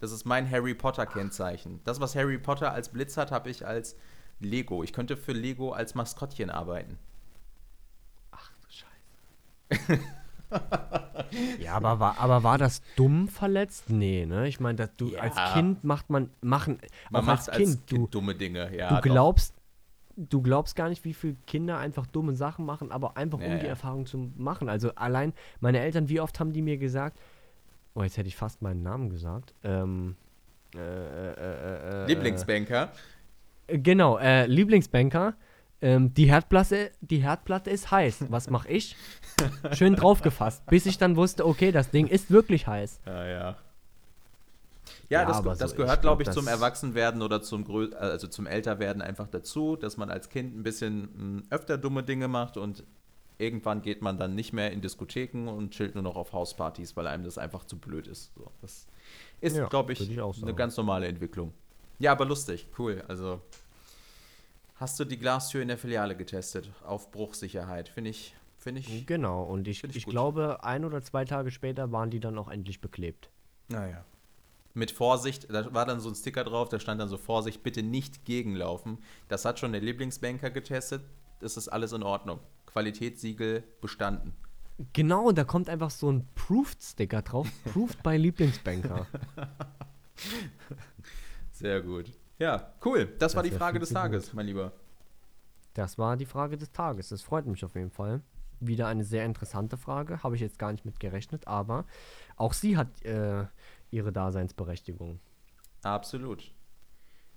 [0.00, 1.80] das ist mein Harry Potter-Kennzeichen.
[1.84, 3.96] Das, was Harry Potter als Blitz hat, habe ich als
[4.40, 4.82] Lego.
[4.82, 6.98] Ich könnte für Lego als Maskottchen arbeiten.
[11.60, 13.88] Ja, aber war, aber war das dumm verletzt?
[13.88, 14.48] Nee, ne?
[14.48, 15.20] Ich meine, du Ja.
[15.20, 16.78] als Kind macht man, machen,
[17.10, 18.74] Man macht als Kind, du, dumme Dinge.
[18.76, 19.02] Ja, du doch.
[19.02, 19.54] glaubst,
[20.16, 23.58] du glaubst gar nicht, wie viele Kinder einfach dumme Sachen machen, aber einfach Ja, um
[23.60, 23.70] die ja.
[23.70, 24.68] Erfahrung zu machen.
[24.68, 27.18] Also allein meine Eltern, wie oft haben die mir gesagt,
[27.94, 29.54] oh, jetzt hätte ich fast meinen Namen gesagt.
[29.64, 30.16] Ähm,
[30.74, 32.92] äh, äh, äh, äh, Lieblingsbanker.
[33.68, 35.34] Äh, genau, äh, Lieblingsbanker.
[35.82, 38.26] Ähm, die, Herdplatte, die Herdplatte ist heiß.
[38.28, 38.96] Was mache ich?
[39.72, 43.00] Schön draufgefasst, bis ich dann wusste, okay, das Ding ist wirklich heiß.
[43.04, 43.56] Ja, ja.
[45.08, 47.64] Ja, Ja, das, das so, gehört, ich glaube glaub, ich, zum das- Erwachsenwerden oder zum,
[47.64, 52.02] Grö also zum Älterwerden einfach dazu, dass man als Kind ein bisschen mh, öfter dumme
[52.02, 52.84] Dinge macht und
[53.38, 57.06] irgendwann geht man dann nicht mehr in Diskotheken und chillt nur noch auf Hauspartys, weil
[57.08, 58.32] einem das einfach zu blöd ist.
[58.36, 58.86] So, das
[59.40, 61.52] ist, Ja, glaube ich, ich eine ganz normale Entwicklung.
[61.98, 63.02] Ja, aber lustig, cool.
[63.08, 63.40] Also
[64.82, 67.88] hast du die Glastür in der Filiale getestet auf Bruchsicherheit?
[67.88, 69.06] Finde ich, Finde ich.
[69.06, 72.48] Genau, und ich, ich ich, glaube, ein oder zwei Tage später waren die dann auch
[72.48, 73.30] endlich beklebt.
[73.68, 74.04] Naja.
[74.74, 77.82] Mit Vorsicht, da war dann so ein Sticker drauf, da stand dann so Vorsicht, bitte
[77.82, 78.98] nicht gegenlaufen.
[79.28, 81.02] Das hat schon der Lieblingsbanker getestet.
[81.40, 82.38] Das ist alles in Ordnung.
[82.66, 84.32] Qualitätssiegel bestanden.
[84.92, 87.48] Genau, und da kommt einfach so ein Proved-Sticker drauf.
[87.72, 89.06] Proved bei Lieblingsbanker.
[91.52, 92.12] Sehr gut.
[92.42, 93.06] Ja, cool.
[93.20, 94.72] Das, war Das die wär Frage des Tages, mein Lieber.
[95.74, 97.10] Das war die Frage des Tages.
[97.10, 98.20] Das freut mich auf jeden Fall.
[98.58, 100.24] Wieder eine sehr interessante Frage.
[100.24, 101.84] Habe ich jetzt gar nicht mit gerechnet, aber
[102.34, 103.46] auch sie hat äh,
[103.92, 105.20] ihre Daseinsberechtigung.
[105.84, 106.52] Absolut.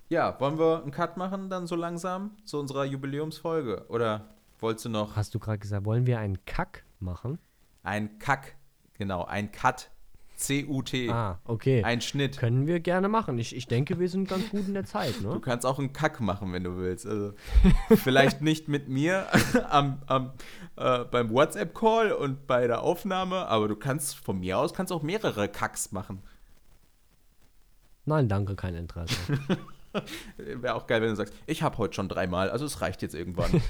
[0.10, 3.86] Ja, wollen wir einen Cut machen dann so langsam zu unserer Jubiläumsfolge?
[3.89, 7.38] Oder wolltest du noch Hast du gerade gesagt, wollen wir einen Kack machen?
[7.84, 8.56] ein Kack?
[8.97, 9.91] Genau, ein Cut.
[10.36, 11.10] C-U-T.
[11.10, 11.84] Ah, okay.
[11.84, 12.38] Ein Schnitt.
[12.38, 13.38] Können wir gerne machen.
[13.40, 15.40] Ich, ich denke, wir sind ganz gut in der Zeit, Du ne?
[15.40, 17.06] kannst auch einen Kack machen, wenn du willst.
[17.06, 17.34] Also,
[17.96, 19.28] vielleicht nicht mit mir
[19.70, 20.32] am, am,
[20.76, 25.02] äh, beim WhatsApp-Call und bei der Aufnahme, aber du kannst von mir aus kannst auch
[25.02, 26.22] mehrere Kacks machen.
[28.06, 29.16] Nein, danke, kein Interesse.
[30.38, 33.16] Wäre auch geil, wenn du sagst, ich habe heute schon dreimal, also es reicht jetzt
[33.16, 33.62] irgendwann.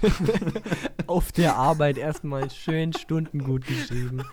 [1.07, 4.24] Auf der Arbeit erstmal schön Stunden gut geschrieben.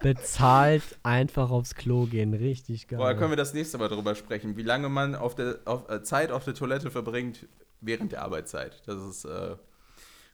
[0.00, 2.34] Bezahlt, einfach aufs Klo gehen.
[2.34, 2.98] Richtig geil.
[2.98, 6.02] Boah, können wir das nächste Mal drüber sprechen, wie lange man auf der auf, äh,
[6.02, 7.46] Zeit auf der Toilette verbringt
[7.80, 8.82] während der Arbeitszeit.
[8.86, 9.56] Das ist äh,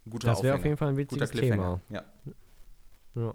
[0.04, 1.30] ein guter das wäre auf jeden Fall ein witziges.
[1.30, 1.80] Thema.
[1.90, 2.04] Ja.
[3.14, 3.34] Ja.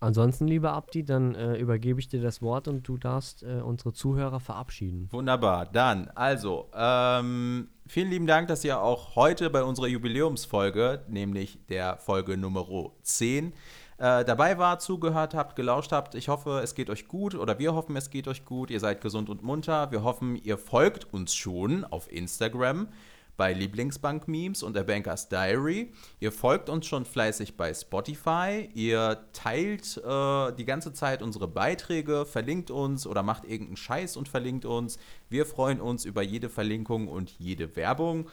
[0.00, 3.94] Ansonsten, lieber Abdi, dann äh, übergebe ich dir das Wort und du darfst äh, unsere
[3.94, 5.08] Zuhörer verabschieden.
[5.10, 5.64] Wunderbar.
[5.64, 11.96] Dann, also, ähm, vielen lieben Dank, dass ihr auch heute bei unserer Jubiläumsfolge, nämlich der
[11.96, 12.66] Folge Nummer
[13.02, 13.54] 10,
[13.98, 16.14] äh, dabei war, zugehört habt, gelauscht habt.
[16.14, 18.70] Ich hoffe, es geht euch gut oder wir hoffen, es geht euch gut.
[18.70, 19.90] Ihr seid gesund und munter.
[19.90, 22.88] Wir hoffen, ihr folgt uns schon auf Instagram
[23.36, 25.92] bei Lieblingsbank-Memes und der Bankers Diary.
[26.20, 28.68] Ihr folgt uns schon fleißig bei Spotify.
[28.74, 34.28] Ihr teilt äh, die ganze Zeit unsere Beiträge, verlinkt uns oder macht irgendeinen Scheiß und
[34.28, 34.98] verlinkt uns.
[35.28, 38.28] Wir freuen uns über jede Verlinkung und jede Werbung.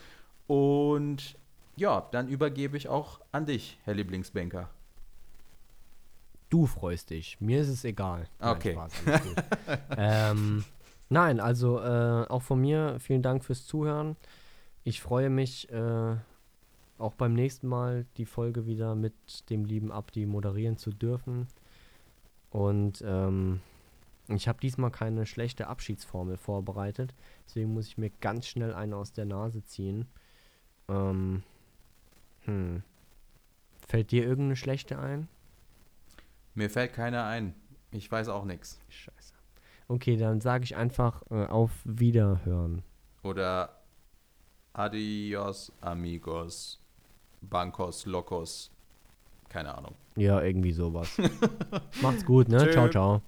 [0.48, 1.36] Und
[1.76, 4.70] ja, dann übergebe ich auch an dich, Herr Lieblingsbanker.
[6.52, 7.40] Du freust dich.
[7.40, 8.28] Mir ist es egal.
[8.40, 8.74] Nein, Okay.
[8.76, 9.44] Gut.
[9.98, 10.66] ähm,
[11.08, 14.18] nein, also äh, auch von mir vielen Dank fürs Zuhören.
[14.84, 16.16] Ich freue mich äh,
[16.98, 19.14] auch beim nächsten Mal die Folge wieder mit
[19.50, 21.48] dem lieben Abdi moderieren zu dürfen.
[22.50, 23.62] Und ähm,
[24.28, 27.14] ich habe diesmal keine schlechte Abschiedsformel vorbereitet.
[27.46, 30.06] Deswegen muss ich mir ganz schnell eine aus der Nase ziehen.
[30.90, 31.44] Ähm,
[32.42, 32.84] hm.
[33.88, 35.30] Fällt dir irgendeine schlechte ein?
[36.54, 37.56] Mir fällt keiner ein.
[37.92, 38.80] Ich weiß auch nichts.
[38.90, 39.34] Scheiße.
[39.88, 42.82] Okay, dann sage ich einfach äh, auf Wiederhören.
[43.24, 43.82] Oder
[44.74, 46.80] Adios, amigos,
[47.42, 48.72] Bancos, Locos.
[49.50, 49.96] Keine Ahnung.
[50.16, 51.18] Ja, irgendwie sowas.
[52.02, 52.60] Macht's gut, ne?
[52.60, 52.72] Tschö.
[52.72, 53.22] Ciao, ciao.